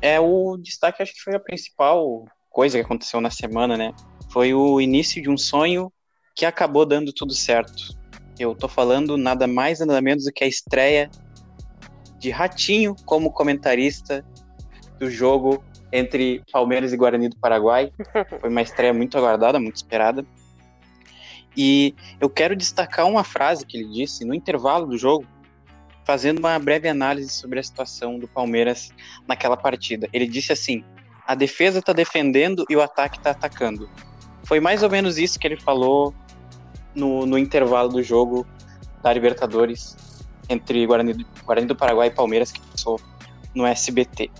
é 0.00 0.18
o 0.18 0.56
destaque, 0.56 1.02
acho 1.02 1.14
que 1.14 1.20
foi 1.20 1.34
a 1.34 1.40
principal 1.40 2.24
coisa 2.50 2.78
que 2.78 2.84
aconteceu 2.84 3.20
na 3.20 3.30
semana, 3.30 3.76
né? 3.76 3.92
Foi 4.30 4.52
o 4.52 4.80
início 4.80 5.22
de 5.22 5.30
um 5.30 5.36
sonho 5.36 5.92
que 6.34 6.44
acabou 6.44 6.84
dando 6.84 7.12
tudo 7.12 7.34
certo. 7.34 7.96
Eu 8.38 8.54
tô 8.54 8.68
falando 8.68 9.16
nada 9.16 9.46
mais 9.46 9.80
nada 9.80 10.00
menos 10.00 10.24
do 10.24 10.32
que 10.32 10.44
a 10.44 10.46
estreia 10.46 11.10
de 12.18 12.30
Ratinho 12.30 12.94
como 13.04 13.30
comentarista 13.30 14.24
do 14.98 15.10
jogo 15.10 15.62
entre 15.92 16.42
Palmeiras 16.52 16.92
e 16.92 16.96
Guarani 16.96 17.28
do 17.28 17.36
Paraguai. 17.36 17.90
Foi 18.40 18.50
uma 18.50 18.62
estreia 18.62 18.92
muito 18.92 19.16
aguardada, 19.16 19.58
muito 19.58 19.76
esperada. 19.76 20.24
E 21.56 21.94
eu 22.20 22.28
quero 22.28 22.54
destacar 22.54 23.06
uma 23.06 23.24
frase 23.24 23.64
que 23.64 23.78
ele 23.78 23.90
disse 23.90 24.24
no 24.24 24.34
intervalo 24.34 24.86
do 24.86 24.98
jogo, 24.98 25.26
fazendo 26.04 26.38
uma 26.38 26.58
breve 26.58 26.88
análise 26.88 27.30
sobre 27.30 27.58
a 27.58 27.62
situação 27.62 28.18
do 28.18 28.28
Palmeiras 28.28 28.90
naquela 29.26 29.56
partida. 29.56 30.06
Ele 30.12 30.26
disse 30.26 30.52
assim: 30.52 30.84
a 31.26 31.34
defesa 31.34 31.80
tá 31.80 31.94
defendendo 31.94 32.66
e 32.68 32.76
o 32.76 32.82
ataque 32.82 33.18
tá 33.20 33.30
atacando. 33.30 33.88
Foi 34.44 34.60
mais 34.60 34.82
ou 34.82 34.90
menos 34.90 35.16
isso 35.16 35.38
que 35.38 35.46
ele 35.46 35.58
falou 35.58 36.14
no, 36.96 37.26
no 37.26 37.38
intervalo 37.38 37.88
do 37.88 38.02
jogo 38.02 38.46
da 39.02 39.12
Libertadores 39.12 39.96
entre 40.48 40.86
Guarani 40.86 41.12
do, 41.12 41.26
Guarani 41.44 41.66
do 41.66 41.76
Paraguai 41.76 42.08
e 42.08 42.10
Palmeiras, 42.10 42.50
que 42.50 42.60
passou 42.60 43.00
no 43.54 43.66
SBT. 43.66 44.30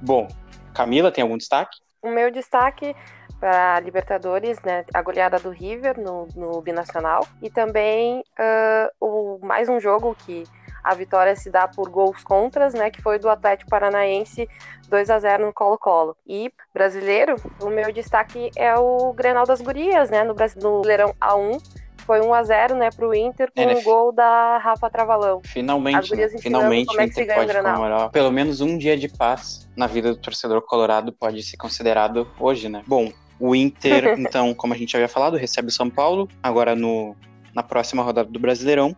Bom, 0.00 0.28
Camila, 0.72 1.10
tem 1.10 1.22
algum 1.22 1.36
destaque? 1.36 1.78
O 2.02 2.10
meu 2.10 2.30
destaque 2.30 2.94
para 3.40 3.80
Libertadores, 3.80 4.60
né, 4.62 4.84
a 4.92 5.02
goleada 5.02 5.38
do 5.38 5.50
River 5.50 6.00
no, 6.00 6.28
no 6.34 6.60
Binacional 6.62 7.26
e 7.42 7.50
também 7.50 8.20
uh, 8.20 8.90
o, 9.00 9.38
mais 9.44 9.68
um 9.68 9.80
jogo 9.80 10.16
que 10.24 10.44
a 10.84 10.94
vitória 10.94 11.34
se 11.34 11.50
dá 11.50 11.66
por 11.66 11.88
gols 11.88 12.22
contras, 12.22 12.74
né, 12.74 12.90
que 12.90 13.00
foi 13.00 13.18
do 13.18 13.28
Atlético 13.28 13.70
Paranaense 13.70 14.46
2 14.88 15.10
a 15.10 15.18
0 15.18 15.46
no 15.46 15.52
Colo-Colo. 15.52 16.14
E 16.26 16.52
brasileiro, 16.72 17.36
o 17.60 17.70
meu 17.70 17.90
destaque 17.90 18.50
é 18.54 18.74
o 18.76 19.12
Grenal 19.14 19.46
das 19.46 19.62
Gurias, 19.62 20.10
né, 20.10 20.22
no 20.22 20.34
Brasileirão 20.34 21.14
A1, 21.20 21.58
foi 22.04 22.20
1 22.20 22.34
a 22.34 22.42
0 22.42 22.74
né, 22.76 22.90
pro 22.90 23.14
Inter 23.14 23.50
com 23.50 23.62
o 23.62 23.64
NF. 23.64 23.80
um 23.80 23.84
gol 23.84 24.12
da 24.12 24.58
Rafa 24.58 24.90
Travalão. 24.90 25.40
Finalmente, 25.42 26.14
né? 26.14 26.28
finalmente 26.38 26.86
como 26.86 27.00
é 27.00 27.04
o 27.04 27.08
que 27.08 27.14
se 27.14 27.22
Inter 27.22 27.34
ganha 27.34 27.46
o 27.46 27.52
pode 27.52 27.62
comemorar. 27.62 28.10
Pelo 28.10 28.30
menos 28.30 28.60
um 28.60 28.76
dia 28.76 28.96
de 28.96 29.08
paz 29.08 29.66
na 29.74 29.86
vida 29.86 30.10
do 30.10 30.20
torcedor 30.20 30.60
colorado 30.62 31.12
pode 31.12 31.42
ser 31.42 31.56
considerado 31.56 32.28
hoje, 32.38 32.68
né? 32.68 32.82
Bom, 32.86 33.10
o 33.40 33.54
Inter, 33.54 34.16
então, 34.20 34.54
como 34.54 34.74
a 34.74 34.76
gente 34.76 34.94
havia 34.94 35.08
falado, 35.08 35.36
recebe 35.38 35.68
o 35.68 35.72
São 35.72 35.88
Paulo, 35.88 36.28
agora 36.42 36.76
no, 36.76 37.16
na 37.54 37.62
próxima 37.62 38.02
rodada 38.02 38.30
do 38.30 38.38
Brasileirão, 38.38 38.94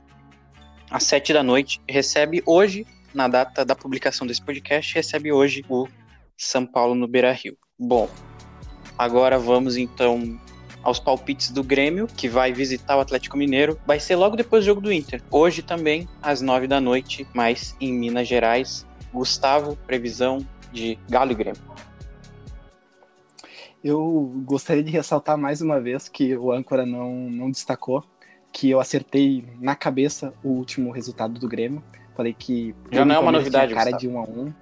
às 0.90 1.04
sete 1.04 1.32
da 1.32 1.42
noite, 1.42 1.80
recebe 1.88 2.42
hoje, 2.46 2.86
na 3.14 3.28
data 3.28 3.64
da 3.64 3.74
publicação 3.74 4.26
desse 4.26 4.42
podcast, 4.42 4.94
recebe 4.94 5.32
hoje 5.32 5.64
o 5.68 5.88
São 6.36 6.66
Paulo 6.66 6.94
no 6.94 7.08
Beira-Rio. 7.08 7.56
Bom, 7.78 8.08
agora 8.96 9.38
vamos 9.38 9.76
então 9.76 10.38
aos 10.82 11.00
palpites 11.00 11.50
do 11.50 11.64
Grêmio, 11.64 12.06
que 12.06 12.28
vai 12.28 12.52
visitar 12.52 12.96
o 12.96 13.00
Atlético 13.00 13.36
Mineiro. 13.36 13.78
Vai 13.84 13.98
ser 13.98 14.14
logo 14.14 14.36
depois 14.36 14.62
do 14.64 14.66
jogo 14.66 14.80
do 14.80 14.92
Inter. 14.92 15.20
Hoje 15.30 15.60
também, 15.60 16.08
às 16.22 16.40
nove 16.40 16.68
da 16.68 16.80
noite, 16.80 17.26
mas 17.34 17.76
em 17.80 17.92
Minas 17.92 18.28
Gerais. 18.28 18.86
Gustavo, 19.12 19.76
previsão 19.86 20.46
de 20.72 20.98
Galo 21.08 21.32
e 21.32 21.34
Grêmio. 21.34 21.62
Eu 23.82 24.32
gostaria 24.44 24.82
de 24.82 24.90
ressaltar 24.90 25.38
mais 25.38 25.60
uma 25.60 25.80
vez 25.80 26.08
que 26.08 26.36
o 26.36 26.52
âncora 26.52 26.84
não, 26.84 27.30
não 27.30 27.50
destacou, 27.50 28.04
que 28.52 28.70
eu 28.70 28.80
acertei 28.80 29.44
na 29.60 29.74
cabeça 29.74 30.32
o 30.42 30.48
último 30.50 30.90
resultado 30.90 31.38
do 31.38 31.48
Grêmio. 31.48 31.82
Falei 32.16 32.32
que 32.32 32.74
Já 32.90 33.04
não 33.04 33.14
é 33.14 33.18
uma 33.18 33.32
novidade, 33.32 33.74
cara 33.74 33.90
Gustavo. 33.90 34.00
de 34.00 34.08
um 34.08 34.18
a 34.18 34.22
um. 34.22 34.52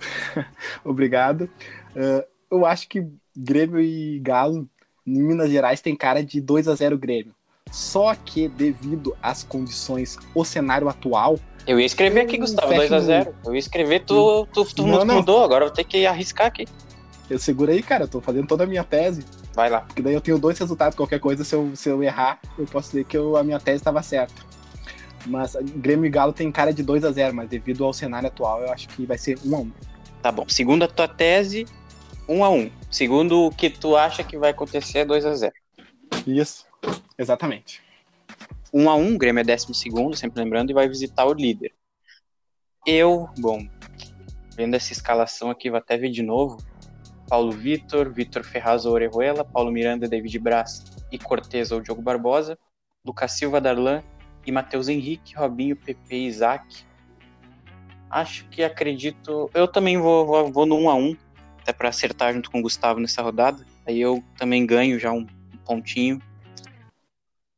Obrigado. 0.84 1.48
Uh, 1.94 2.24
eu 2.50 2.66
acho 2.66 2.88
que 2.88 3.06
Grêmio 3.36 3.80
e 3.80 4.18
Galo 4.20 4.68
em 5.06 5.22
Minas 5.22 5.50
Gerais 5.50 5.80
tem 5.80 5.96
cara 5.96 6.22
de 6.24 6.40
2 6.40 6.68
a 6.68 6.74
0 6.74 6.98
Grêmio. 6.98 7.34
Só 7.70 8.14
que 8.14 8.48
devido 8.48 9.16
às 9.22 9.42
condições, 9.42 10.18
o 10.34 10.44
cenário 10.44 10.88
atual, 10.88 11.38
Eu 11.66 11.78
ia 11.80 11.86
escrever 11.86 12.20
aqui, 12.22 12.36
Hum, 12.36 12.40
Gustavo, 12.40 12.68
fecha 12.68 12.98
2x0. 13.00 13.34
Eu 13.46 13.52
ia 13.54 13.58
escrever, 13.58 14.00
tu, 14.04 14.46
tu, 14.52 14.64
tu 14.74 14.86
Não, 14.86 15.04
não. 15.04 15.16
mudou, 15.16 15.42
agora 15.44 15.64
eu 15.64 15.68
vou 15.68 15.74
ter 15.74 15.84
que 15.84 16.04
arriscar 16.04 16.46
aqui. 16.48 16.66
eu 17.30 17.38
segura 17.38 17.72
aí, 17.72 17.82
cara, 17.82 18.04
eu 18.04 18.08
tô 18.08 18.20
fazendo 18.20 18.46
toda 18.46 18.64
a 18.64 18.66
minha 18.66 18.84
tese. 18.84 19.24
Vai 19.54 19.68
lá. 19.68 19.82
Porque 19.82 20.02
daí 20.02 20.14
eu 20.14 20.20
tenho 20.20 20.38
dois 20.38 20.58
resultados, 20.58 20.96
qualquer 20.96 21.20
coisa, 21.20 21.44
se 21.44 21.54
eu, 21.54 21.74
se 21.76 21.88
eu 21.88 22.02
errar, 22.02 22.40
eu 22.58 22.64
posso 22.66 22.90
dizer 22.90 23.04
que 23.04 23.16
eu- 23.16 23.36
a 23.36 23.44
minha 23.44 23.60
tese 23.60 23.78
estava 23.78 24.02
certa. 24.02 24.42
Mas 25.26 25.54
Grêmio 25.76 26.06
e 26.06 26.10
Galo 26.10 26.32
tem 26.32 26.50
cara 26.50 26.72
de 26.72 26.82
2 26.82 27.04
a 27.04 27.12
0 27.12 27.34
mas 27.34 27.48
devido 27.48 27.84
ao 27.84 27.92
cenário 27.92 28.28
atual, 28.28 28.60
eu 28.62 28.72
acho 28.72 28.88
que 28.88 29.06
vai 29.06 29.16
ser 29.18 29.38
1 29.44 29.54
a 29.54 29.58
1 29.60 29.72
Tá 30.20 30.32
bom. 30.32 30.44
Segundo 30.48 30.84
a 30.84 30.88
tua 30.88 31.08
tese, 31.08 31.66
1x1. 32.28 32.70
Segundo 32.90 33.46
o 33.46 33.50
que 33.50 33.68
tu 33.68 33.96
acha 33.96 34.22
que 34.22 34.38
vai 34.38 34.50
acontecer, 34.50 35.00
é 35.00 35.04
2x0. 35.04 35.52
Isso, 36.26 36.64
exatamente. 37.18 37.82
1x1, 38.72 39.14
o 39.14 39.18
Grêmio 39.18 39.40
é 39.40 39.44
décimo 39.44 39.74
segundo, 39.74 40.16
sempre 40.16 40.42
lembrando, 40.42 40.70
e 40.70 40.74
vai 40.74 40.88
visitar 40.88 41.26
o 41.26 41.34
líder. 41.34 41.72
Eu, 42.86 43.28
bom, 43.38 43.66
vendo 44.56 44.74
essa 44.74 44.92
escalação 44.92 45.50
aqui, 45.50 45.70
vou 45.70 45.78
até 45.78 45.96
ver 45.96 46.10
de 46.10 46.22
novo. 46.22 46.58
Paulo 47.32 47.50
Vitor, 47.50 48.12
Vitor 48.12 48.44
Ferraz 48.44 48.84
ou 48.84 48.92
Orejuela, 48.92 49.42
Paulo 49.42 49.72
Miranda, 49.72 50.06
David 50.06 50.38
Braz 50.38 50.84
e 51.10 51.18
Cortez 51.18 51.72
ou 51.72 51.80
Diogo 51.80 52.02
Barbosa, 52.02 52.58
Lucas 53.02 53.32
Silva, 53.32 53.58
Darlan 53.58 54.02
e 54.44 54.52
Matheus 54.52 54.86
Henrique, 54.86 55.34
Robinho, 55.34 55.74
Pepe 55.74 56.14
e 56.14 56.26
Isaac. 56.26 56.84
Acho 58.10 58.46
que 58.50 58.62
acredito. 58.62 59.48
Eu 59.54 59.66
também 59.66 59.96
vou, 59.96 60.26
vou, 60.26 60.52
vou 60.52 60.66
no 60.66 60.76
1x1, 60.76 61.16
até 61.62 61.72
para 61.72 61.88
acertar 61.88 62.34
junto 62.34 62.50
com 62.50 62.58
o 62.58 62.62
Gustavo 62.62 63.00
nessa 63.00 63.22
rodada. 63.22 63.64
Aí 63.86 63.98
eu 63.98 64.22
também 64.36 64.66
ganho 64.66 65.00
já 65.00 65.10
um 65.10 65.26
pontinho. 65.64 66.20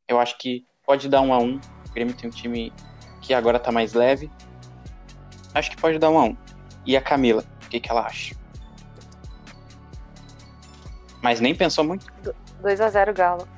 Eu 0.06 0.20
acho 0.20 0.38
que 0.38 0.64
pode 0.87 1.08
dar 1.08 1.20
1x1. 1.22 1.60
O 1.88 1.92
Grêmio 1.92 2.14
tem 2.14 2.30
um 2.30 2.32
time 2.32 2.72
que 3.20 3.34
agora 3.34 3.58
tá 3.58 3.72
mais 3.72 3.92
leve. 3.92 4.30
Acho 5.52 5.68
que 5.72 5.76
pode 5.76 5.98
dar 5.98 6.10
1x1. 6.10 6.37
E 6.87 6.96
a 6.96 7.02
Camila, 7.02 7.44
o 7.64 7.68
que, 7.68 7.80
que 7.80 7.90
ela 7.90 8.06
acha? 8.06 8.43
Mas 11.24 11.40
nem 11.40 11.54
pensou 11.54 11.82
muito. 11.82 12.04
2 12.60 12.80
a 12.82 12.90
0 12.90 13.14
Galo. 13.14 13.48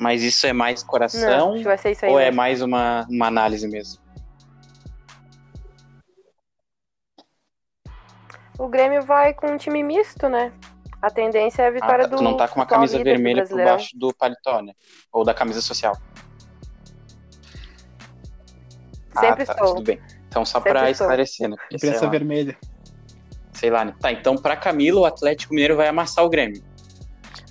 Mas 0.00 0.24
isso 0.24 0.44
é 0.44 0.52
mais 0.52 0.82
Não, 0.82 0.88
coração 0.88 1.54
que 1.54 1.62
vai 1.62 1.78
ser 1.78 1.92
isso 1.92 2.04
aí. 2.04 2.10
ou 2.10 2.18
é 2.18 2.24
mesmo. 2.24 2.36
mais 2.36 2.60
uma, 2.62 3.06
uma 3.08 3.26
análise 3.28 3.68
mesmo? 3.68 4.02
O 8.58 8.66
Grêmio 8.66 9.02
vai 9.02 9.32
com 9.32 9.52
um 9.52 9.56
time 9.56 9.84
misto, 9.84 10.28
né? 10.28 10.52
A 11.00 11.10
tendência 11.12 11.62
é 11.62 11.66
a 11.66 11.68
Ah, 11.68 11.72
vitória 11.72 12.04
tá, 12.06 12.10
do 12.10 12.16
tu 12.16 12.22
não 12.24 12.36
tá 12.36 12.48
com 12.48 12.56
uma 12.58 12.66
camisa 12.66 13.00
vermelha 13.00 13.46
por 13.46 13.62
baixo 13.62 13.96
do 13.96 14.12
paletó, 14.12 14.60
né? 14.60 14.72
Ou 15.12 15.24
da 15.24 15.32
camisa 15.32 15.60
social. 15.60 15.96
Sempre 19.16 19.44
ah, 19.44 19.46
tá, 19.46 19.52
estou. 19.52 19.74
tudo 19.76 19.82
bem. 19.84 20.00
Então 20.26 20.44
só 20.44 20.58
Sempre 20.58 20.72
pra 20.72 20.90
estou. 20.90 21.04
esclarecer, 21.06 21.48
né? 21.48 21.56
Imprensa 21.72 22.04
lá, 22.04 22.10
vermelha. 22.10 22.58
Sei 23.58 23.70
lá, 23.70 23.84
né? 23.84 23.94
Tá, 24.00 24.12
então 24.12 24.36
pra 24.36 24.56
Camila 24.56 25.00
o 25.00 25.04
Atlético 25.04 25.52
Mineiro 25.52 25.76
vai 25.76 25.88
amassar 25.88 26.24
o 26.24 26.28
Grêmio. 26.28 26.62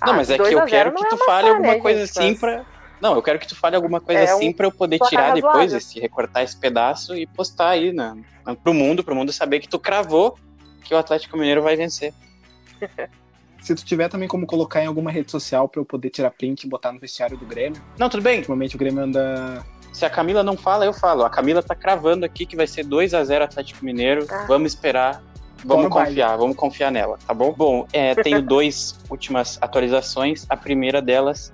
Não, 0.04 0.12
Ah, 0.12 0.16
mas 0.16 0.30
é 0.30 0.36
2 0.36 0.48
que 0.48 0.54
eu 0.54 0.58
a 0.60 0.66
0 0.66 0.70
quero 0.70 0.90
não 0.94 1.02
que 1.02 1.08
tu 1.08 1.14
amassar, 1.14 1.26
fale 1.26 1.48
alguma 1.50 1.74
né, 1.74 1.80
coisa 1.80 2.00
gente? 2.06 2.18
assim 2.18 2.30
Mas 2.30 2.40
pra. 2.40 2.64
Não, 3.00 3.14
eu 3.14 3.22
quero 3.22 3.38
que 3.38 3.46
tu 3.46 3.54
fale 3.54 3.76
alguma 3.76 4.00
coisa 4.00 4.20
É 4.22 4.34
um 4.34 4.38
assim 4.38 4.52
pra 4.52 4.66
eu 4.66 4.72
poder 4.72 4.98
tirar 5.00 5.32
depois 5.32 5.72
esse, 5.72 6.00
recortar 6.00 6.42
esse 6.42 6.56
pedaço 6.56 7.14
e 7.14 7.26
postar 7.26 7.68
aí 7.70 7.92
na, 7.92 8.16
pro 8.64 8.74
mundo, 8.74 9.04
pro 9.04 9.14
mundo 9.14 9.32
saber 9.32 9.60
que 9.60 9.68
tu 9.68 9.78
cravou 9.78 10.36
que 10.84 10.94
o 10.94 10.98
Atlético 10.98 11.36
Mineiro 11.36 11.62
vai 11.62 11.76
vencer. 11.76 12.12
Se 13.60 13.74
tu 13.74 13.84
tiver 13.84 14.08
também 14.08 14.28
como 14.28 14.46
colocar 14.46 14.82
em 14.82 14.86
alguma 14.86 15.10
rede 15.10 15.30
social 15.30 15.68
pra 15.68 15.80
eu 15.80 15.84
poder 15.84 16.10
tirar 16.10 16.30
print 16.30 16.62
e 16.64 16.68
botar 16.68 16.92
no 16.92 17.00
vestiário 17.00 17.36
do 17.36 17.44
Grêmio, 17.44 17.82
Não, 17.98 18.08
tudo 18.08 18.22
bem. 18.22 18.38
ultimamente 18.38 18.76
o 18.76 18.78
Grêmio 18.78 19.02
anda. 19.02 19.64
Se 19.92 20.04
a 20.04 20.10
Camila 20.10 20.42
não 20.44 20.56
fala, 20.56 20.84
eu 20.84 20.92
falo. 20.92 21.24
A 21.24 21.30
Camila 21.30 21.60
tá 21.62 21.74
cravando 21.74 22.24
aqui 22.24 22.46
que 22.46 22.54
vai 22.56 22.66
ser 22.68 22.84
2 22.84 23.14
a 23.14 23.24
0 23.24 23.44
Atlético 23.44 23.84
Mineiro. 23.84 24.26
Ah. 24.30 24.44
Vamos 24.46 24.72
esperar. 24.72 25.22
Vamos 25.64 25.84
Bora, 25.84 25.88
baile. 25.88 26.08
confiar, 26.10 26.36
vamos 26.36 26.56
confiar 26.56 26.90
nela, 26.92 27.18
tá 27.26 27.34
bom? 27.34 27.52
Bom, 27.52 27.86
é, 27.92 28.14
tenho 28.14 28.40
duas 28.42 28.98
últimas 29.10 29.58
atualizações. 29.60 30.46
A 30.48 30.56
primeira 30.56 31.02
delas 31.02 31.52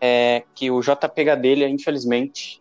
é 0.00 0.42
que 0.54 0.70
o 0.70 0.80
JP 0.80 1.24
Gadelha, 1.24 1.68
infelizmente, 1.68 2.60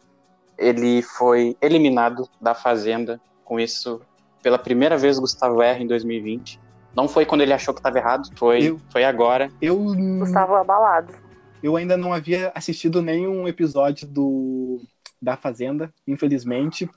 ele 0.58 1.02
foi 1.02 1.56
eliminado 1.62 2.28
da 2.42 2.54
Fazenda. 2.54 3.20
Com 3.44 3.60
isso, 3.60 4.02
pela 4.44 4.58
primeira 4.60 4.98
vez, 4.98 5.18
o 5.18 5.22
Gustavo 5.22 5.62
erra 5.62 5.80
em 5.80 5.88
2020. 5.88 6.60
Não 6.96 7.08
foi 7.08 7.26
quando 7.26 7.42
ele 7.42 7.54
achou 7.54 7.74
que 7.74 7.80
estava 7.80 7.98
errado, 7.98 8.30
foi, 8.36 8.64
Eu- 8.70 8.80
foi 8.90 9.04
agora. 9.04 9.52
Eu, 9.62 9.78
Gustavo 10.20 10.56
abalado. 10.56 11.14
eu 11.62 11.76
ainda 11.76 11.96
não 11.96 12.12
havia 12.14 12.52
assistido 12.56 13.02
nenhum 13.02 13.48
episódio 13.48 14.08
do 14.08 14.82
da 15.22 15.36
Fazenda, 15.38 15.92
infelizmente. 16.08 16.88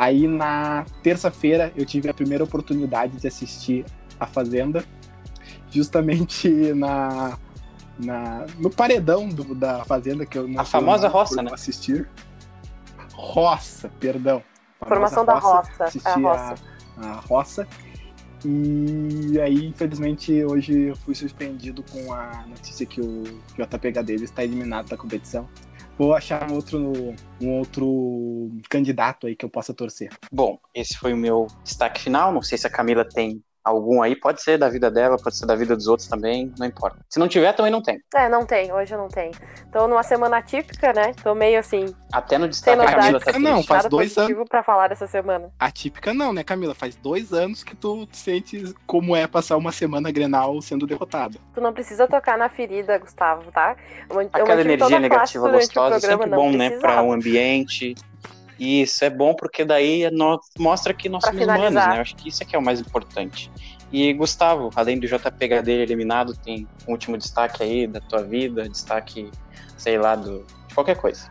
Aí 0.00 0.26
na 0.26 0.86
terça-feira 1.02 1.74
eu 1.76 1.84
tive 1.84 2.08
a 2.08 2.14
primeira 2.14 2.42
oportunidade 2.42 3.18
de 3.18 3.28
assistir 3.28 3.84
a 4.18 4.26
Fazenda, 4.26 4.82
justamente 5.70 6.48
na, 6.72 7.36
na 7.98 8.46
no 8.58 8.70
paredão 8.70 9.28
do- 9.28 9.54
da 9.54 9.84
Fazenda 9.84 10.24
que 10.24 10.38
eu 10.38 10.48
não 10.48 10.62
A 10.62 10.64
famosa 10.64 11.06
roça, 11.06 11.42
né? 11.42 11.50
Assistir. 11.52 12.08
Roça, 13.12 13.90
perdão. 14.00 14.42
Formação 14.88 15.22
da 15.22 15.34
roça. 15.38 15.70
É 15.78 15.82
a 15.82 15.86
Assisti 15.88 16.20
roça. 16.22 16.54
a, 16.96 17.06
a 17.06 17.12
roça. 17.20 17.68
E 18.42 19.38
aí, 19.38 19.66
infelizmente, 19.66 20.42
hoje 20.46 20.80
eu 20.88 20.96
fui 20.96 21.14
surpreendido 21.14 21.84
com 21.92 22.10
a 22.10 22.46
notícia 22.48 22.86
que 22.86 22.98
o 23.02 23.22
JP 23.58 23.92
Gadelha 23.92 24.24
está 24.24 24.42
eliminado 24.42 24.88
da 24.88 24.96
competição. 24.96 25.46
Vou 26.00 26.14
achar 26.14 26.50
um 26.50 26.54
outro, 26.54 27.14
um 27.42 27.50
outro 27.58 28.50
candidato 28.70 29.26
aí 29.26 29.36
que 29.36 29.44
eu 29.44 29.50
possa 29.50 29.74
torcer. 29.74 30.08
Bom, 30.32 30.58
esse 30.74 30.96
foi 30.96 31.12
o 31.12 31.16
meu 31.16 31.46
destaque 31.62 32.00
final. 32.00 32.32
Não 32.32 32.40
sei 32.40 32.56
se 32.56 32.66
a 32.66 32.70
Camila 32.70 33.04
tem 33.04 33.44
algum 33.64 34.02
aí. 34.02 34.16
Pode 34.16 34.42
ser 34.42 34.58
da 34.58 34.68
vida 34.68 34.90
dela, 34.90 35.16
pode 35.16 35.36
ser 35.36 35.46
da 35.46 35.54
vida 35.54 35.76
dos 35.76 35.86
outros 35.86 36.08
também, 36.08 36.52
não 36.58 36.66
importa. 36.66 36.98
Se 37.08 37.18
não 37.18 37.28
tiver, 37.28 37.52
também 37.52 37.72
não 37.72 37.82
tem. 37.82 38.00
É, 38.14 38.28
não 38.28 38.44
tem, 38.44 38.72
hoje 38.72 38.94
eu 38.94 38.98
não 38.98 39.08
tenho. 39.08 39.32
Tô 39.72 39.86
numa 39.86 40.02
semana 40.02 40.38
atípica, 40.38 40.92
né? 40.92 41.12
Tô 41.22 41.34
meio 41.34 41.58
assim, 41.58 41.94
Até 42.12 42.38
no 42.38 42.48
destaque 42.48 42.80
a. 42.80 42.94
Camila 42.94 43.20
tá 43.20 43.38
não, 43.38 43.62
faz 43.62 43.84
nada 43.84 43.88
dois 43.88 44.14
positivo 44.14 44.44
pra 44.48 44.62
falar 44.62 44.88
dessa 44.88 45.06
semana. 45.06 45.50
Atípica 45.58 46.12
não, 46.12 46.32
né, 46.32 46.42
Camila? 46.42 46.74
Faz 46.74 46.96
dois 46.96 47.32
anos 47.32 47.62
que 47.62 47.76
tu 47.76 48.08
sente 48.12 48.74
como 48.86 49.14
é 49.14 49.26
passar 49.26 49.56
uma 49.56 49.72
semana 49.72 50.10
Grenal 50.10 50.60
sendo 50.60 50.86
derrotada. 50.86 51.38
Tu 51.54 51.60
não 51.60 51.72
precisa 51.72 52.06
tocar 52.06 52.36
na 52.36 52.48
ferida, 52.48 52.98
Gustavo, 52.98 53.50
tá? 53.52 53.76
Eu 54.08 54.20
Aquela 54.20 54.60
energia 54.60 54.98
negativa 54.98 55.48
gostosa 55.50 55.96
é 55.96 56.00
programa, 56.00 56.22
sempre 56.22 56.30
não 56.30 56.38
bom, 56.38 56.56
né? 56.56 56.68
precisava. 56.70 56.94
Pra 56.94 57.02
um 57.02 57.12
ambiente. 57.12 57.94
Isso, 58.60 59.02
é 59.02 59.08
bom 59.08 59.34
porque 59.34 59.64
daí 59.64 60.02
mostra 60.58 60.92
que 60.92 61.08
nós 61.08 61.22
Pra 61.22 61.30
somos 61.32 61.46
humanos, 61.46 61.68
finalizar. 61.68 61.88
né? 61.88 61.96
Eu 61.96 62.02
acho 62.02 62.14
que 62.14 62.28
isso 62.28 62.42
é 62.42 62.46
que 62.46 62.54
é 62.54 62.58
o 62.58 62.62
mais 62.62 62.78
importante. 62.78 63.50
E 63.90 64.12
Gustavo, 64.12 64.70
além 64.76 65.00
do 65.00 65.06
JP 65.06 65.62
dele 65.62 65.82
eliminado, 65.82 66.36
tem 66.36 66.68
um 66.86 66.92
último 66.92 67.16
destaque 67.16 67.62
aí 67.62 67.86
da 67.86 68.00
tua 68.00 68.22
vida, 68.22 68.68
destaque, 68.68 69.30
sei 69.78 69.98
lá, 69.98 70.14
do, 70.14 70.44
de 70.68 70.74
qualquer 70.74 70.96
coisa. 70.96 71.28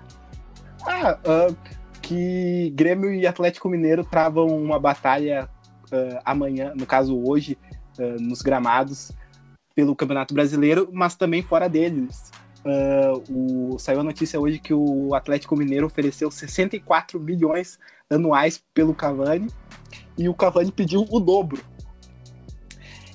Ah, 0.88 1.20
ah, 1.24 1.54
que 2.02 2.72
Grêmio 2.76 3.14
e 3.14 3.28
Atlético 3.28 3.70
Mineiro 3.70 4.04
travam 4.04 4.48
uma 4.48 4.80
batalha 4.80 5.48
ah, 5.92 6.22
amanhã, 6.26 6.74
no 6.76 6.86
caso 6.86 7.16
hoje, 7.24 7.58
ah, 8.00 8.18
nos 8.20 8.42
gramados, 8.42 9.12
pelo 9.76 9.96
Campeonato 9.96 10.34
Brasileiro, 10.34 10.90
mas 10.92 11.16
também 11.16 11.42
fora 11.44 11.70
deles. 11.70 12.32
Ah, 12.70 13.14
o, 13.30 13.80
saiu 13.80 14.02
a 14.02 14.04
notícia 14.04 14.40
hoje 14.40 14.60
que 14.60 14.74
o 14.74 15.16
Atlético 15.16 15.56
Mineiro 15.56 15.88
ofereceu 15.88 16.30
64 16.30 17.20
milhões 17.20 17.80
anuais 18.10 18.64
pelo 18.74 18.94
Cavani 18.94 19.48
e 20.18 20.30
o 20.30 20.34
Cavani 20.34 20.72
pediu 20.72 21.06
o 21.10 21.20
dobro. 21.20 21.64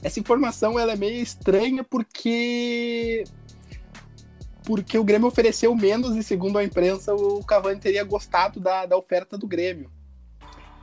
Essa 0.03 0.19
informação 0.19 0.79
ela 0.79 0.93
é 0.93 0.97
meio 0.97 1.23
estranha 1.23 1.85
porque 1.85 3.25
porque 4.65 4.99
o 4.99 5.05
Grêmio 5.05 5.29
ofereceu 5.29 5.75
menos 5.75 6.17
e 6.17 6.23
segundo 6.23 6.59
a 6.59 6.65
imprensa 6.65 7.15
o 7.15 7.45
Cavani 7.45 7.79
teria 7.79 8.03
gostado 8.03 8.59
da, 8.59 8.87
da 8.87 8.97
oferta 8.97 9.39
do 9.39 9.47
Grêmio. 9.47 9.91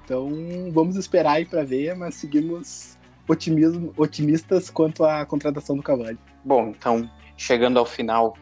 Então 0.05 0.29
vamos 0.71 0.95
esperar 0.95 1.33
aí 1.33 1.45
para 1.45 1.63
ver, 1.63 1.95
mas 1.95 2.15
seguimos 2.15 2.97
otimismo, 3.27 3.93
otimistas 3.97 4.69
quanto 4.69 5.03
à 5.03 5.25
contratação 5.25 5.75
do 5.75 5.83
Cavani. 5.83 6.19
Bom, 6.43 6.69
então, 6.69 7.09
chegando 7.35 7.77
ao 7.77 7.85
final 7.85 8.35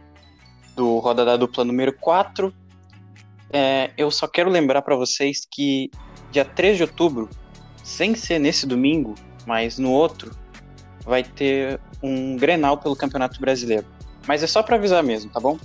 do 0.79 0.97
Rodada 0.99 1.37
Dupla 1.37 1.65
número 1.65 1.91
4, 1.91 2.53
é, 3.51 3.91
eu 3.97 4.09
só 4.09 4.27
quero 4.27 4.49
lembrar 4.49 4.81
para 4.81 4.95
vocês 4.95 5.45
que 5.45 5.91
dia 6.31 6.45
3 6.45 6.77
de 6.77 6.83
outubro, 6.83 7.29
sem 7.83 8.15
ser 8.15 8.39
nesse 8.39 8.65
domingo, 8.65 9.13
mas 9.45 9.77
no 9.77 9.91
outro, 9.91 10.31
vai 11.03 11.21
ter 11.21 11.81
um 12.01 12.37
Grenal 12.37 12.77
pelo 12.77 12.95
Campeonato 12.95 13.41
Brasileiro. 13.41 13.85
Mas 14.25 14.41
é 14.41 14.47
só 14.47 14.63
para 14.63 14.77
avisar 14.77 15.03
mesmo, 15.03 15.29
tá 15.29 15.39
bom? 15.41 15.59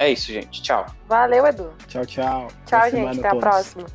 É 0.00 0.10
isso, 0.10 0.32
gente. 0.32 0.60
Tchau. 0.60 0.84
Valeu, 1.06 1.46
Edu. 1.46 1.72
Tchau, 1.86 2.04
tchau. 2.04 2.48
Tchau, 2.66 2.80
Boa 2.80 2.90
gente. 2.90 3.18
Até 3.20 3.28
a 3.28 3.30
todos. 3.30 3.44
próxima. 3.44 3.86